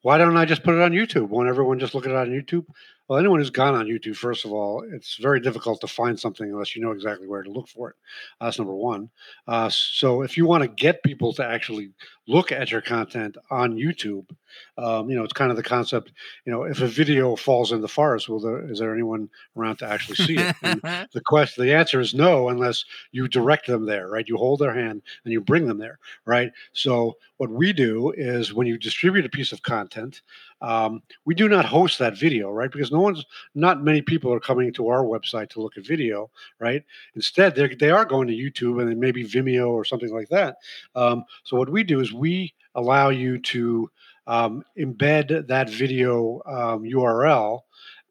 [0.01, 1.27] Why don't I just put it on YouTube?
[1.29, 2.65] Won't everyone just look at it on YouTube?
[3.09, 6.47] Well, anyone who's gone on YouTube, first of all, it's very difficult to find something
[6.47, 7.95] unless you know exactly where to look for it.
[8.39, 9.09] That's number one.
[9.47, 11.89] Uh, so if you want to get people to actually
[12.27, 14.29] look at your content on YouTube,
[14.77, 16.13] um, you know, it's kind of the concept.
[16.45, 19.77] You know, if a video falls in the forest, will there is there anyone around
[19.77, 20.55] to actually see it?
[20.61, 20.79] And
[21.13, 24.27] the question, the answer is no, unless you direct them there, right?
[24.27, 26.51] You hold their hand and you bring them there, right?
[26.73, 30.21] So what we do is when you distribute a piece of content,
[30.61, 32.71] um, we do not host that video, right?
[32.71, 36.29] Because no one's, not many people are coming to our website to look at video,
[36.59, 36.83] right?
[37.15, 40.57] Instead, they they are going to YouTube and then maybe Vimeo or something like that.
[40.95, 43.89] Um, so what we do is we allow you to
[44.27, 47.61] um, embed that video um, URL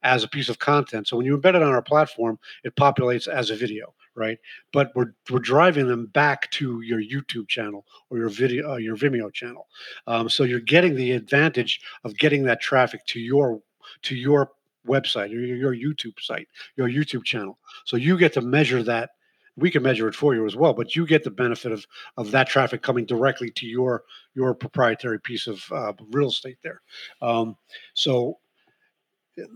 [0.09, 1.07] as a piece of content.
[1.07, 4.39] So when you embed it on our platform, it populates as a video, right?
[4.73, 8.97] But we're we're driving them back to your YouTube channel or your video uh, your
[8.97, 9.69] Vimeo channel.
[10.07, 13.61] Um, so you're getting the advantage of getting that traffic to your
[14.03, 14.53] to your
[14.87, 17.59] website or your, your YouTube site, your YouTube channel.
[17.85, 19.11] So you get to measure that.
[19.57, 21.85] We can measure it for you as well, but you get the benefit of
[22.17, 26.81] of that traffic coming directly to your your proprietary piece of uh, real estate there.
[27.21, 27.57] Um,
[27.95, 28.39] so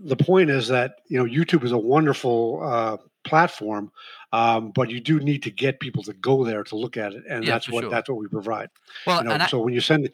[0.03, 3.91] the point is that you know YouTube is a wonderful uh, platform,
[4.31, 7.23] um, but you do need to get people to go there to look at it,
[7.29, 7.89] and yeah, that's what sure.
[7.89, 8.69] that's what we provide.
[9.05, 10.09] Well, You know, I, so when you send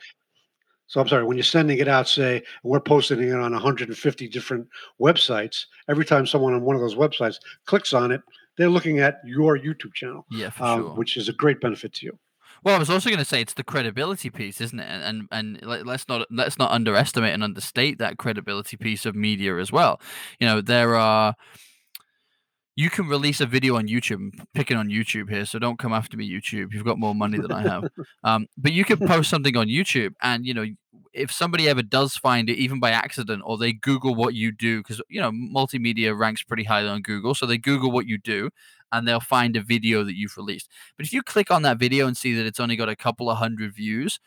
[0.89, 4.67] so I'm sorry, when you're sending it out, say we're posting it on 150 different
[4.99, 8.21] websites, every time someone on one of those websites clicks on it,
[8.57, 10.89] they're looking at your YouTube channel, yeah, for um, sure.
[10.95, 12.19] which is a great benefit to you.
[12.63, 14.87] Well, I was also going to say it's the credibility piece, isn't it?
[14.87, 19.15] And and, and let, let's not let's not underestimate and understate that credibility piece of
[19.15, 20.01] media as well.
[20.39, 21.35] You know, there are
[22.79, 24.15] you can release a video on YouTube.
[24.15, 26.71] I'm picking on YouTube here, so don't come after me, YouTube.
[26.71, 27.89] You've got more money than I have.
[28.23, 30.65] Um, but you can post something on YouTube, and you know,
[31.13, 34.79] if somebody ever does find it, even by accident, or they Google what you do,
[34.79, 38.49] because you know, multimedia ranks pretty highly on Google, so they Google what you do,
[38.91, 40.69] and they'll find a video that you've released.
[40.97, 43.29] But if you click on that video and see that it's only got a couple
[43.29, 44.19] of hundred views,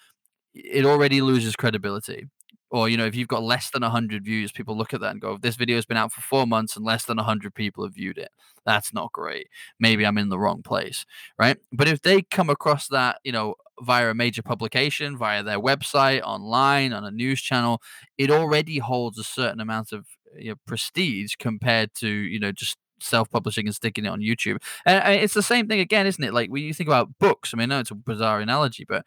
[0.54, 2.26] it already loses credibility.
[2.70, 5.20] Or you know if you've got less than 100 views people look at that and
[5.20, 7.94] go this video has been out for four months and less than 100 people have
[7.94, 8.30] viewed it
[8.64, 9.48] that's not great.
[9.78, 11.04] Maybe i'm in the wrong place
[11.38, 11.58] right?
[11.70, 16.22] But if they come across that you know via a major publication via their website
[16.22, 17.82] online on a news channel
[18.16, 20.06] it already holds a certain amount of
[20.38, 24.62] you know, prestige compared to you know just self-publishing and sticking it on YouTube.
[24.86, 26.32] And it's the same thing again, isn't it?
[26.32, 29.04] Like when you think about books, I mean, I know it's a bizarre analogy, but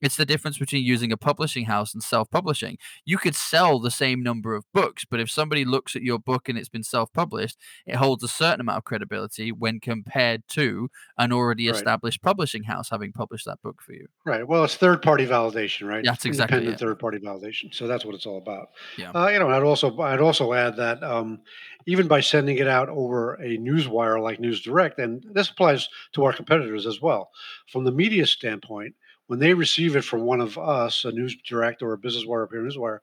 [0.00, 2.78] it's the difference between using a publishing house and self-publishing.
[3.04, 6.48] You could sell the same number of books, but if somebody looks at your book
[6.48, 11.32] and it's been self-published, it holds a certain amount of credibility when compared to an
[11.32, 14.06] already established publishing house having published that book for you.
[14.24, 14.46] Right.
[14.46, 16.04] Well, it's third-party validation, right?
[16.04, 17.74] That's exactly independent third-party validation.
[17.74, 18.68] So that's what it's all about.
[18.96, 19.10] Yeah.
[19.10, 21.40] Uh, you know, I'd also I'd also add that um,
[21.86, 26.24] even by sending it out over a newswire like News Direct, and this applies to
[26.24, 27.30] our competitors as well,
[27.70, 28.94] from the media standpoint
[29.28, 32.42] when they receive it from one of us, a news direct or a business wire
[32.42, 32.98] or PR Newswire,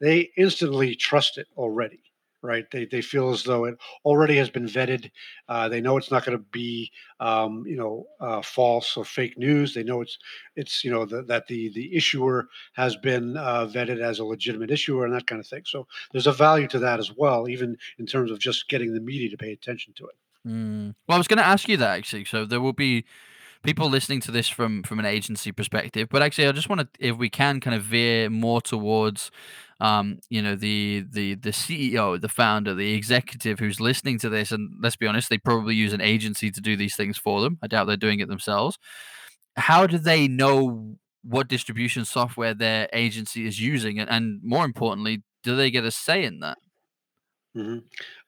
[0.00, 2.02] they instantly trust it already,
[2.42, 2.70] right?
[2.70, 5.10] They, they feel as though it already has been vetted.
[5.48, 9.38] Uh, they know it's not going to be, um, you know, uh, false or fake
[9.38, 9.72] news.
[9.72, 10.18] They know it's,
[10.56, 14.70] it's you know, the, that the the issuer has been uh, vetted as a legitimate
[14.70, 15.62] issuer and that kind of thing.
[15.64, 19.00] So there's a value to that as well, even in terms of just getting the
[19.00, 20.16] media to pay attention to it.
[20.46, 20.94] Mm.
[21.08, 22.26] Well, I was going to ask you that actually.
[22.26, 23.04] So there will be
[23.62, 26.08] people listening to this from from an agency perspective.
[26.10, 29.30] But actually, I just want to, if we can, kind of veer more towards,
[29.80, 34.52] um, you know, the the the CEO, the founder, the executive who's listening to this.
[34.52, 37.58] And let's be honest, they probably use an agency to do these things for them.
[37.62, 38.78] I doubt they're doing it themselves.
[39.56, 45.22] How do they know what distribution software their agency is using, and, and more importantly,
[45.42, 46.58] do they get a say in that?
[47.54, 47.78] hmm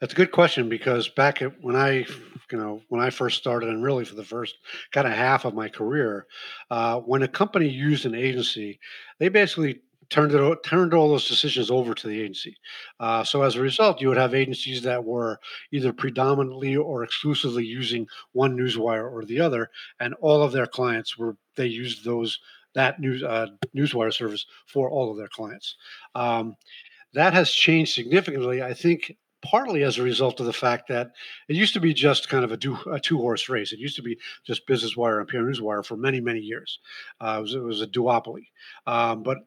[0.01, 2.07] That's a good question because back at when I,
[2.51, 4.57] you know, when I first started, and really for the first
[4.93, 6.27] kind of half of my career,
[6.71, 8.79] uh, when a company used an agency,
[9.19, 9.81] they basically
[10.11, 12.57] turned it turned all those decisions over to the agency.
[13.01, 15.41] Uh, so as a result, you would have agencies that were
[15.73, 21.17] either predominantly or exclusively using one newswire or the other, and all of their clients
[21.19, 22.39] were they used those
[22.75, 25.77] that news uh, newswire service for all of their clients.
[26.15, 26.57] Um,
[27.15, 28.63] that has changed significantly.
[28.63, 31.13] I think partly as a result of the fact that
[31.49, 33.73] it used to be just kind of a, do, a two horse race.
[33.73, 36.79] It used to be just Business Wire and PR Newswire for many, many years.
[37.21, 38.49] Uh, it, was, it, was, a duopoly.
[38.87, 39.39] Um, but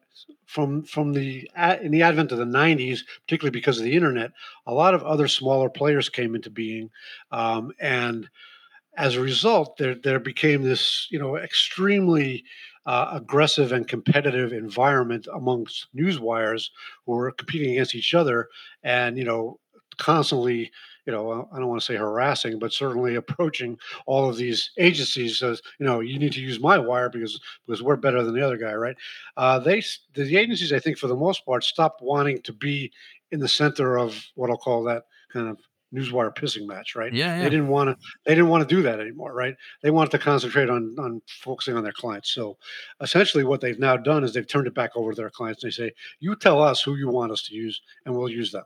[0.46, 1.50] from from the
[1.82, 4.32] in the advent of the 90s, particularly because of the internet,
[4.66, 6.90] a lot of other smaller players came into being,
[7.30, 8.28] um, and
[8.96, 12.44] as a result, there there became this you know extremely
[12.88, 16.70] uh, aggressive and competitive environment amongst news wires
[17.04, 18.48] who were competing against each other
[18.82, 19.60] and you know
[19.98, 20.70] constantly
[21.06, 25.42] you know i don't want to say harassing but certainly approaching all of these agencies
[25.42, 28.44] as you know you need to use my wire because because we're better than the
[28.44, 28.96] other guy right
[29.36, 29.82] uh, they
[30.14, 32.90] the agencies i think for the most part stopped wanting to be
[33.32, 35.58] in the center of what i'll call that kind of
[35.94, 37.12] newswire pissing match, right?
[37.12, 37.44] Yeah, yeah.
[37.44, 38.06] They didn't want to.
[38.24, 39.56] They didn't want to do that anymore, right?
[39.82, 42.30] They wanted to concentrate on on focusing on their clients.
[42.32, 42.56] So,
[43.00, 45.62] essentially, what they've now done is they've turned it back over to their clients.
[45.62, 48.64] They say, "You tell us who you want us to use, and we'll use them."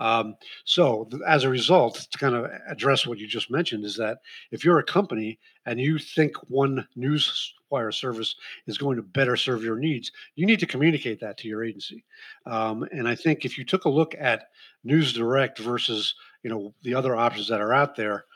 [0.00, 4.18] Um, so, as a result, to kind of address what you just mentioned, is that
[4.50, 9.36] if you're a company and you think one news wire service is going to better
[9.36, 12.04] serve your needs, you need to communicate that to your agency.
[12.46, 14.44] Um, and I think if you took a look at
[14.84, 18.26] News Direct versus you know the other options that are out there,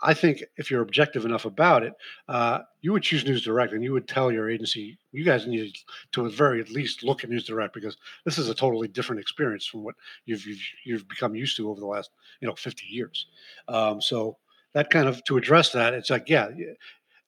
[0.00, 1.92] I think if you're objective enough about it,
[2.28, 5.74] uh, you would choose News Direct and you would tell your agency, you guys need
[6.12, 9.66] to at very least look at News Direct because this is a totally different experience
[9.66, 13.26] from what you've you've, you've become used to over the last you know 50 years.
[13.66, 14.36] Um, so
[14.72, 16.50] that kind of to address that, it's like yeah,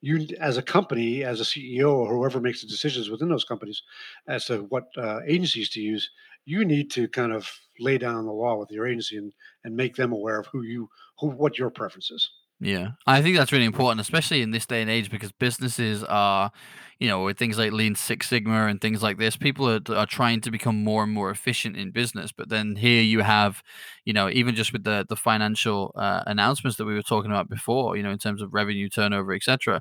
[0.00, 3.82] you as a company, as a CEO or whoever makes the decisions within those companies
[4.28, 6.10] as to what uh, agencies to use,
[6.44, 9.32] you need to kind of lay down the law with your agency and
[9.64, 12.30] and make them aware of who you who what your preference is.
[12.60, 16.52] Yeah, I think that's really important, especially in this day and age, because businesses are,
[17.00, 20.06] you know, with things like Lean Six Sigma and things like this, people are, are
[20.06, 22.30] trying to become more and more efficient in business.
[22.30, 23.62] But then here you have,
[24.04, 27.48] you know, even just with the the financial uh, announcements that we were talking about
[27.48, 29.80] before, you know, in terms of revenue turnover, etc.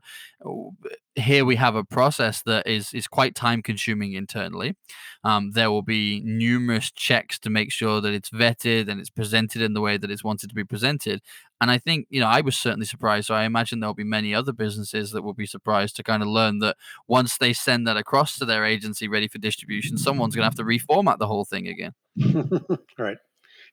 [1.15, 4.78] Here we have a process that is is quite time consuming internally.
[5.26, 9.61] Um, there will be numerous checks to make sure that it's vetted and it's presented
[9.61, 11.22] in the way that it's wanted to be presented
[11.61, 13.28] and I think, you know, I was certainly surprised.
[13.28, 16.30] So I imagine there'll be many other businesses that will be surprised to kind of
[16.30, 16.78] learn that
[17.10, 20.55] once they send that across to their agency ready for distribution, someone's going to have
[20.55, 21.93] to reformat the whole thing again.
[22.99, 23.18] right.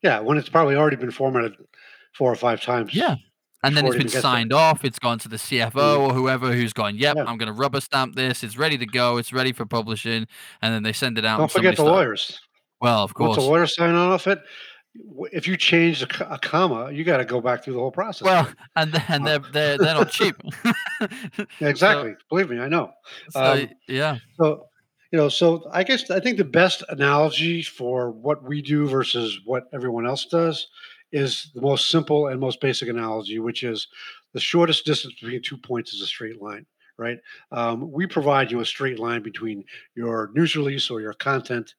[0.03, 0.21] Yeah.
[0.21, 1.55] When it's probably already been formatted
[2.15, 2.95] four or five times.
[2.95, 3.17] Yeah.
[3.63, 4.59] And then it's been signed there.
[4.59, 4.85] off.
[4.87, 5.99] It's gone to the CFO mm.
[5.99, 7.25] or whoever who's gone, yep, yeah.
[7.25, 8.43] I'm going to rubber stamp this.
[8.43, 9.19] It's ready to go.
[9.19, 10.27] It's ready for publishing.
[10.63, 11.39] And then they send it out.
[11.39, 11.91] Don't forget the starts.
[11.91, 12.41] lawyers.
[12.81, 13.37] Well, of course.
[13.37, 14.39] Once the lawyer sign off it,
[15.33, 18.23] if you change a, a comma, you got to go back through the whole process.
[18.23, 20.37] Well, and and they're they're, they're not cheap.
[21.61, 22.13] exactly.
[22.13, 22.93] So, Believe me, I know.
[23.31, 24.19] So, um, yeah.
[24.39, 24.67] So
[25.13, 29.41] you know, so I guess I think the best analogy for what we do versus
[29.45, 30.69] what everyone else does
[31.13, 33.87] is the most simple and most basic analogy, which is
[34.35, 36.67] the shortest distance between two points is a straight line
[36.99, 37.19] right?
[37.53, 41.75] Um, we provide you a straight line between your news release or your content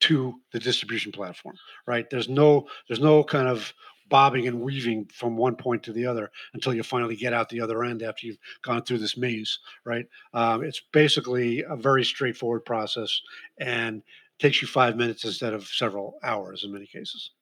[0.00, 2.08] to the distribution platform, right?
[2.10, 3.72] There's no there's no kind of
[4.08, 7.60] bobbing and weaving from one point to the other until you finally get out the
[7.60, 10.06] other end after you've gone through this maze, right?
[10.32, 13.20] Um, it's basically a very straightforward process
[13.60, 14.02] and
[14.38, 17.32] takes you five minutes instead of several hours in many cases.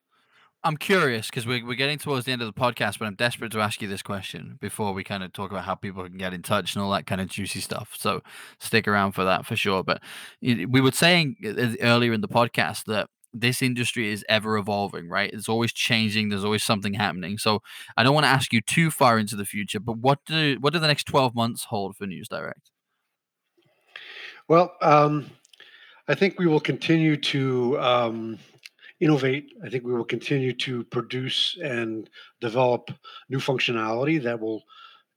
[0.66, 3.52] I'm curious because we're, we're getting towards the end of the podcast, but I'm desperate
[3.52, 6.34] to ask you this question before we kind of talk about how people can get
[6.34, 7.94] in touch and all that kind of juicy stuff.
[7.96, 8.20] So
[8.58, 9.84] stick around for that for sure.
[9.84, 10.02] But
[10.42, 11.36] we were saying
[11.80, 15.30] earlier in the podcast that this industry is ever evolving, right?
[15.32, 16.30] It's always changing.
[16.30, 17.38] There's always something happening.
[17.38, 17.62] So
[17.96, 20.72] I don't want to ask you too far into the future, but what do what
[20.72, 22.72] do the next 12 months hold for News Direct?
[24.48, 25.30] Well, um,
[26.08, 28.38] I think we will continue to um,
[29.00, 29.52] innovate.
[29.64, 32.08] I think we will continue to produce and
[32.40, 32.90] develop
[33.28, 34.62] new functionality that will,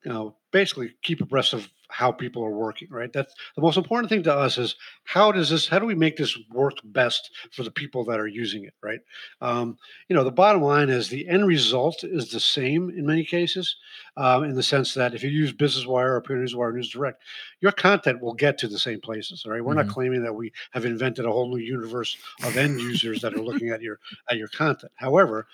[0.04, 3.12] you know, basically keep abreast of how people are working right?
[3.12, 6.18] That's the most important thing to us is how does this how do we make
[6.18, 9.00] this work best for the people that are using it right?
[9.42, 9.78] Um,
[10.08, 13.76] you know the bottom line is the end result is the same in many cases
[14.18, 17.24] um, in the sense that if you use business wire or News Wire News Direct
[17.60, 19.64] your content will get to the same places all right?
[19.64, 19.88] We're mm-hmm.
[19.88, 23.42] not claiming that we have invented a whole new universe of end users that are
[23.42, 24.92] looking at your at your content.
[24.96, 25.48] However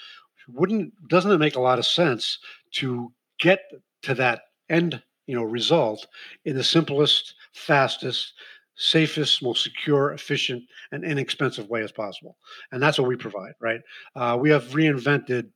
[0.47, 2.39] wouldn't doesn't it make a lot of sense
[2.71, 3.61] to get
[4.03, 6.07] to that end you know result
[6.45, 8.33] in the simplest, fastest,
[8.75, 12.37] safest, most secure, efficient, and inexpensive way as possible.
[12.71, 13.81] And that's what we provide, right?
[14.15, 15.49] Uh, we have reinvented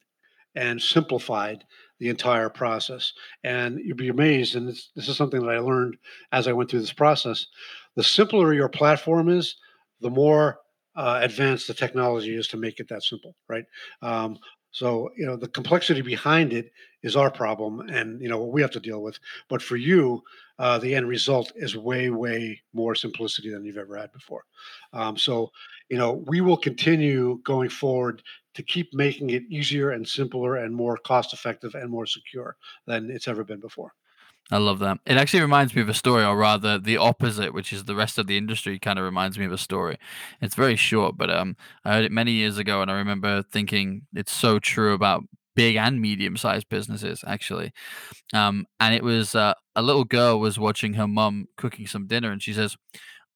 [0.55, 1.63] and simplified
[1.99, 3.13] the entire process.
[3.43, 5.97] And you'd be amazed, and this, this is something that I learned
[6.31, 7.45] as I went through this process.
[7.95, 9.57] The simpler your platform is,
[10.01, 10.59] the more
[10.95, 13.65] uh, advanced the technology is to make it that simple, right?
[14.01, 14.39] Um,
[14.71, 18.61] so, you know, the complexity behind it is our problem and, you know, what we
[18.61, 19.19] have to deal with.
[19.47, 20.21] But for you,
[20.59, 24.43] uh, the end result is way, way more simplicity than you've ever had before.
[24.93, 25.51] Um, so,
[25.89, 28.21] you know, we will continue going forward
[28.53, 33.09] to keep making it easier and simpler and more cost effective and more secure than
[33.09, 33.93] it's ever been before.
[34.51, 34.97] I love that.
[35.05, 38.17] It actually reminds me of a story, or rather, the opposite, which is the rest
[38.17, 39.97] of the industry kind of reminds me of a story.
[40.41, 44.07] It's very short, but um, I heard it many years ago, and I remember thinking
[44.13, 45.23] it's so true about
[45.55, 47.73] big and medium-sized businesses, actually.
[48.33, 52.31] Um, and it was uh, a little girl was watching her mum cooking some dinner,
[52.31, 52.75] and she says,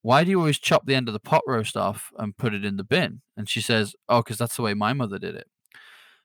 [0.02, 2.66] "Why do you always chop the end of the pot roast off and put it
[2.66, 5.48] in the bin?" And she says, "Oh, because that's the way my mother did it."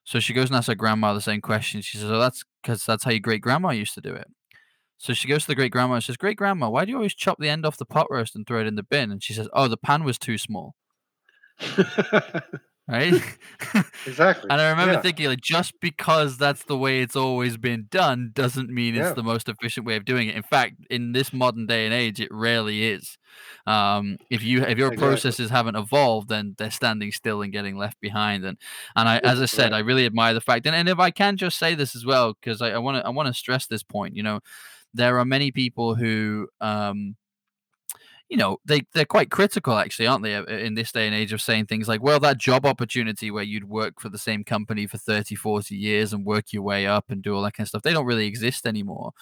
[0.05, 1.83] So she goes and asks her grandma the same question.
[1.83, 4.29] She says, "Oh, that's because that's how your great grandma used to do it."
[4.99, 7.15] So she goes to the great grandma and says, Great grandma, why do you always
[7.15, 9.13] chop the end off the pot roast and throw it in the bin?
[9.13, 10.75] And she says, Oh, the pan was too small.
[12.89, 13.15] right?
[14.07, 14.51] exactly.
[14.51, 15.01] and I remember yeah.
[15.01, 19.23] thinking, like, just because that's the way it's always been done doesn't mean it's the
[19.23, 20.35] most efficient way of doing it.
[20.35, 23.19] In fact, in this modern day and age, it rarely is.
[23.67, 24.97] Um, if you if your exactly.
[24.97, 28.45] processes haven't evolved, then they're standing still and getting left behind.
[28.45, 28.59] And
[28.97, 29.79] and I, as I said, right.
[29.79, 30.67] I really admire the fact.
[30.67, 33.11] And, and if I can just say this as well, because I want to I
[33.11, 34.17] want to stress this point.
[34.17, 34.41] You know
[34.95, 37.17] there are many people who um,
[38.29, 40.35] you know they they're quite critical actually aren't they
[40.65, 43.69] in this day and age of saying things like well that job opportunity where you'd
[43.69, 47.23] work for the same company for 30 40 years and work your way up and
[47.23, 49.13] do all that kind of stuff they don't really exist anymore.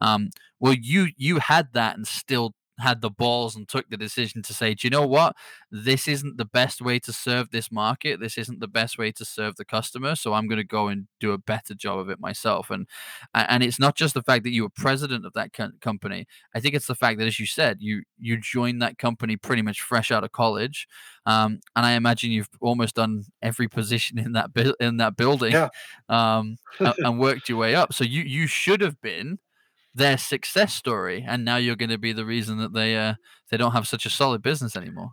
[0.00, 4.42] Um, well you you had that and still had the balls and took the decision
[4.42, 5.36] to say, do you know what?
[5.70, 8.20] This isn't the best way to serve this market.
[8.20, 10.16] This isn't the best way to serve the customer.
[10.16, 12.70] So I'm going to go and do a better job of it myself.
[12.70, 12.88] And
[13.32, 16.26] and it's not just the fact that you were president of that company.
[16.54, 19.62] I think it's the fact that, as you said, you you joined that company pretty
[19.62, 20.88] much fresh out of college.
[21.26, 25.52] Um, and I imagine you've almost done every position in that bu- in that building,
[25.52, 25.68] yeah.
[26.08, 27.92] um, and, and worked your way up.
[27.92, 29.38] So you you should have been
[29.94, 33.14] their success story, and now you're going to be the reason that they uh,
[33.50, 35.10] they don't have such a solid business anymore.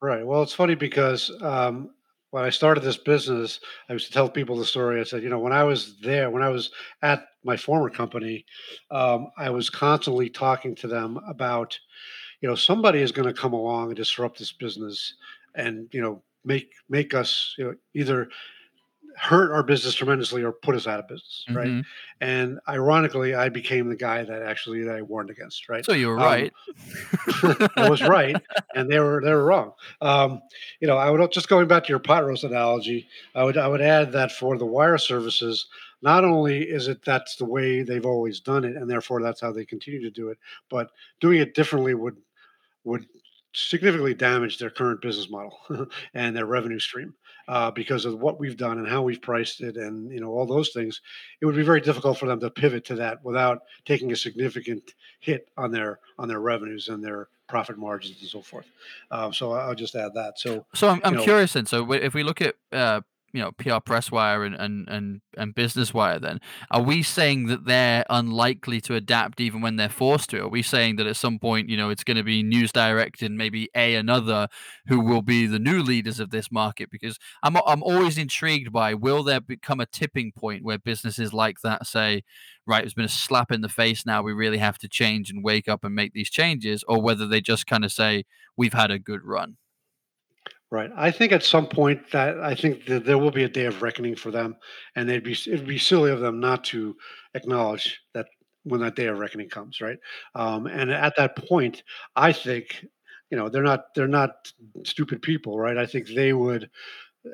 [0.00, 0.26] Right.
[0.26, 1.90] Well, it's funny because um,
[2.30, 5.00] when I started this business, I used to tell people the story.
[5.00, 6.70] I said, you know, when I was there, when I was
[7.02, 8.44] at my former company,
[8.90, 11.78] um, I was constantly talking to them about,
[12.40, 15.14] you know, somebody is going to come along and disrupt this business,
[15.54, 18.28] and you know, make make us you know either
[19.16, 21.74] hurt our business tremendously or put us out of business, right?
[21.74, 21.80] hmm
[22.20, 25.84] And ironically, I became the guy that actually that I warned against, right?
[25.84, 26.52] So you were Um, right.
[27.76, 28.38] I was right,
[28.74, 29.72] and they were they were wrong.
[30.00, 30.42] Um,
[30.80, 33.08] you know, I would just going back to your pot roast analogy.
[33.34, 35.66] I would I would add that for the wire services,
[36.02, 39.52] not only is it that's the way they've always done it, and therefore that's how
[39.52, 40.38] they continue to do it,
[40.70, 40.90] but
[41.20, 42.16] doing it differently would
[42.84, 43.06] would
[43.54, 45.58] significantly damage their current business model
[46.14, 47.14] and their revenue stream
[47.48, 50.46] uh, because of what we've done and how we've priced it and you know all
[50.46, 51.00] those things
[51.40, 54.94] it would be very difficult for them to pivot to that without taking a significant
[55.20, 58.66] hit on their on their revenues and their profit margins and so forth.
[59.10, 60.38] Um, so i'll just add that.
[60.38, 63.02] So So I'm I'm know curious and So if we look at uh,
[63.32, 67.46] you know PR Press Wire and and and and Business Wire, then are we saying
[67.46, 70.42] that they're unlikely to adapt even when they're forced to?
[70.42, 73.22] Are we saying that at some point, you know, it's going to be News Direct
[73.22, 74.48] and maybe a another
[74.86, 76.90] who will be the new leaders of this market?
[76.90, 81.60] Because I'm I'm always intrigued by will there become a tipping point where businesses like
[81.62, 82.22] that say,
[82.66, 84.04] right, it's been a slap in the face.
[84.04, 87.26] Now we really have to change and wake up and make these changes, or whether
[87.26, 88.24] they just kind of say
[88.56, 89.56] we've had a good run.
[90.72, 90.90] Right.
[90.96, 93.82] I think at some point that I think that there will be a day of
[93.82, 94.56] reckoning for them,
[94.96, 96.96] and they'd be it'd be silly of them not to
[97.34, 98.26] acknowledge that
[98.64, 99.98] when that day of reckoning comes, right?
[100.34, 101.82] Um, and at that point,
[102.16, 102.86] I think
[103.30, 104.50] you know they're not they're not
[104.84, 105.76] stupid people, right?
[105.76, 106.70] I think they would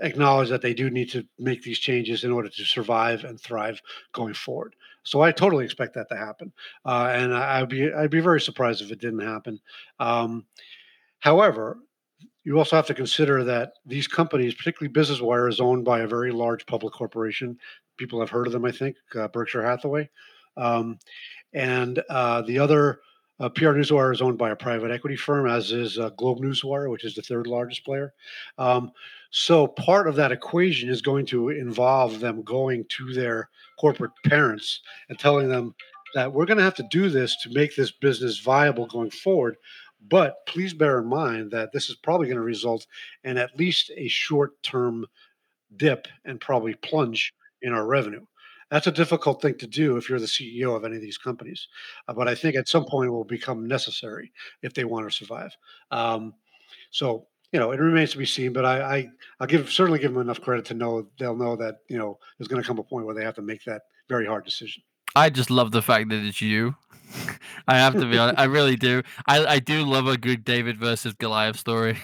[0.02, 3.80] acknowledge that they do need to make these changes in order to survive and thrive
[4.12, 4.76] going forward.
[5.04, 6.52] So I totally expect that to happen,
[6.86, 9.60] uh, and I- I'd be I'd be very surprised if it didn't happen.
[10.00, 10.46] Um,
[11.20, 11.78] however,
[12.44, 16.06] you also have to consider that these companies, particularly Business Wire, is owned by a
[16.06, 17.58] very large public corporation.
[17.96, 20.08] People have heard of them, I think, uh, Berkshire Hathaway.
[20.56, 20.98] Um,
[21.52, 23.00] and uh, the other
[23.40, 26.90] uh, PR Newswire is owned by a private equity firm, as is uh, Globe Newswire,
[26.90, 28.12] which is the third largest player.
[28.56, 28.90] Um,
[29.30, 33.48] so part of that equation is going to involve them going to their
[33.78, 35.74] corporate parents and telling them
[36.14, 39.56] that we're going to have to do this to make this business viable going forward.
[40.00, 42.86] But please bear in mind that this is probably going to result
[43.24, 45.06] in at least a short term
[45.76, 48.24] dip and probably plunge in our revenue.
[48.70, 51.68] That's a difficult thing to do if you're the CEO of any of these companies.
[52.06, 54.30] Uh, but I think at some point it will become necessary
[54.62, 55.56] if they want to survive.
[55.90, 56.34] Um,
[56.90, 59.08] so, you know, it remains to be seen, but I, I
[59.40, 62.48] I'll give certainly give them enough credit to know they'll know that, you know, there's
[62.48, 64.82] going to come a point where they have to make that very hard decision.
[65.16, 66.76] I just love the fact that it's you.
[67.66, 68.38] I have to be honest.
[68.38, 69.02] I really do.
[69.26, 71.98] I, I do love a good David versus Goliath story.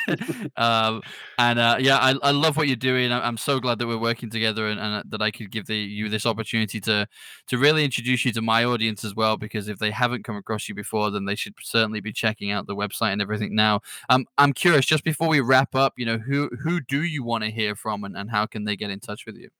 [0.56, 1.02] um,
[1.38, 3.12] and uh, yeah, I, I love what you're doing.
[3.12, 6.08] I'm, so glad that we're working together and, and that I could give the, you
[6.08, 7.06] this opportunity to
[7.48, 9.36] to really introduce you to my audience as well.
[9.36, 12.66] Because if they haven't come across you before, then they should certainly be checking out
[12.66, 13.80] the website and everything now.
[14.08, 17.44] Um, I'm curious, just before we wrap up, you know, who who do you want
[17.44, 19.50] to hear from, and, and how can they get in touch with you?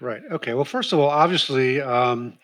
[0.00, 0.22] Right.
[0.30, 0.54] Okay.
[0.54, 2.38] Well, first of all, obviously, um,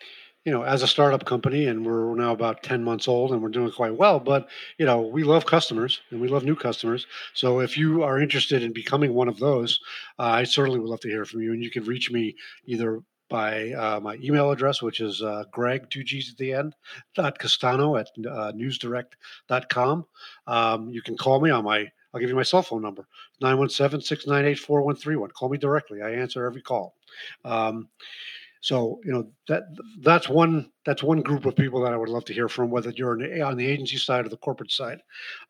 [0.45, 3.49] you know, as a startup company, and we're now about 10 months old and we're
[3.49, 7.05] doing quite well, but, you know, we love customers and we love new customers.
[7.33, 9.79] So if you are interested in becoming one of those,
[10.17, 11.53] uh, I certainly would love to hear from you.
[11.53, 12.35] And you can reach me
[12.65, 16.75] either by uh, my email address, which is uh, Gregg, two G's at the end,
[17.15, 20.05] dot Castano at uh, newsdirect.com.
[20.47, 23.07] Um, you can call me on my, I'll give you my cell phone number,
[23.41, 25.29] 917 698 4131.
[25.31, 26.01] Call me directly.
[26.01, 26.95] I answer every call.
[27.45, 27.87] Um,
[28.61, 29.63] so you know that
[29.99, 32.89] that's one that's one group of people that I would love to hear from, whether
[32.91, 33.11] you're
[33.43, 34.99] on the, agency side or the corporate side.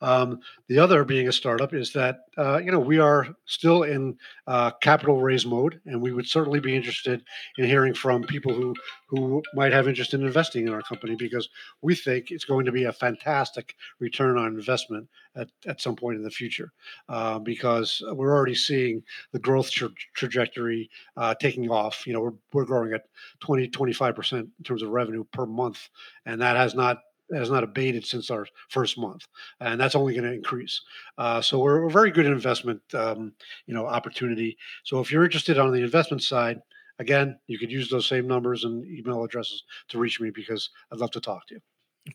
[0.02, 4.18] Um, the other, being a startup, is that uh, you know we are still in
[4.48, 7.24] uh, capital raise mode, and we would certainly be interested
[7.60, 8.74] in hearing from people who
[9.08, 11.48] who might have interest in investing in our company because
[11.84, 16.18] we think it's going to be a fantastic return on investment at, at some point
[16.18, 16.72] in the future
[17.10, 22.06] uh, because we're already seeing the growth tra- trajectory uh, taking off.
[22.06, 23.06] You know, we're, we're growing at
[23.42, 25.90] 20, 25% in terms of revenue per month.
[26.26, 27.00] And that has not
[27.34, 29.26] has not abated since our first month,
[29.62, 30.82] and that's only going to increase.
[31.18, 33.32] Uh, so we're a very good investment, um,
[33.68, 34.58] you know, opportunity.
[34.84, 36.60] So if you're interested on the investment side,
[37.00, 41.00] again, you could use those same numbers and email addresses to reach me because I'd
[41.00, 41.62] love to talk to you.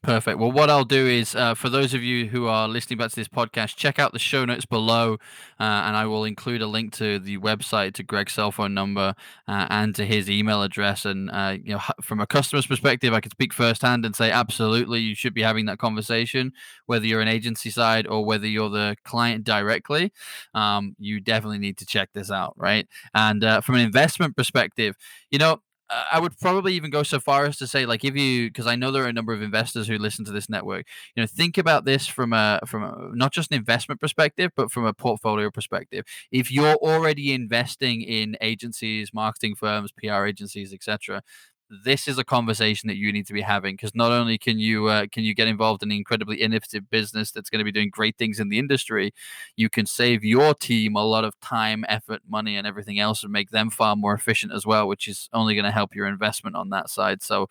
[0.03, 0.39] Perfect.
[0.41, 3.15] Well, what I'll do is, uh, for those of you who are listening back to
[3.17, 5.15] this podcast, check out the show notes below,
[5.61, 9.15] uh, and I will include a link to the website, to Gregg's cell phone number,
[9.47, 11.05] uh, and to his email address.
[11.05, 15.01] And uh, you know, from a customer's perspective, I can speak firsthand and say, absolutely,
[15.01, 16.53] you should be having that conversation,
[16.87, 20.13] whether you're an agency side or whether you're the client directly.
[20.53, 22.89] Um, you definitely need to check this out, right?
[23.15, 24.97] And uh, from an investment perspective,
[25.31, 25.61] you know,
[25.91, 28.75] I would probably even go so far as to say, like, if you, because I
[28.75, 31.59] know there are a number of investors who listen to this network, you know, think
[31.59, 35.51] about this from a from a, not just an investment perspective, but from a portfolio
[35.51, 36.05] perspective.
[36.33, 41.23] If you're already investing in agencies, marketing firms, PR agencies, etc.,
[41.69, 44.87] this is a conversation that you need to be having because not only can you
[44.87, 47.91] uh, can you get involved in an incredibly innovative business that's going to be doing
[47.91, 49.13] great things in the industry
[49.57, 53.33] you can save your team a lot of time effort money and everything else and
[53.33, 56.55] make them far more efficient as well which is only going to help your investment
[56.55, 57.23] on that side.
[57.23, 57.49] So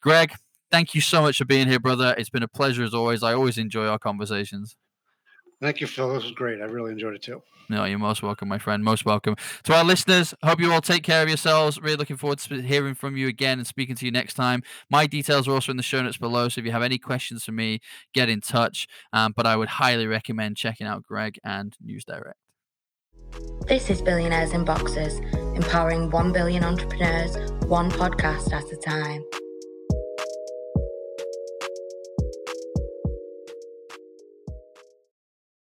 [0.00, 0.32] Gregg
[0.70, 2.14] thank you so much for being here brother.
[2.16, 3.22] It's been a pleasure as always.
[3.22, 4.76] I always enjoy our conversations
[5.60, 6.14] Thank you, Phil.
[6.14, 6.60] This was great.
[6.60, 7.42] I really enjoyed it too.
[7.70, 8.82] No, you're most welcome, my friend.
[8.82, 9.36] Most welcome.
[9.64, 11.78] To our listeners, hope you all take care of yourselves.
[11.80, 14.62] Really looking forward to hearing from you again and speaking to you next time.
[14.88, 16.48] My details are also in the show notes below.
[16.48, 17.80] So if you have any questions for me,
[18.14, 18.86] get in touch.
[19.12, 22.38] Um, but I would highly recommend checking out Gregg and News Direct.
[23.66, 25.18] This is Billionaires in Boxes,
[25.54, 29.22] empowering 1 billion entrepreneurs, one podcast at a time.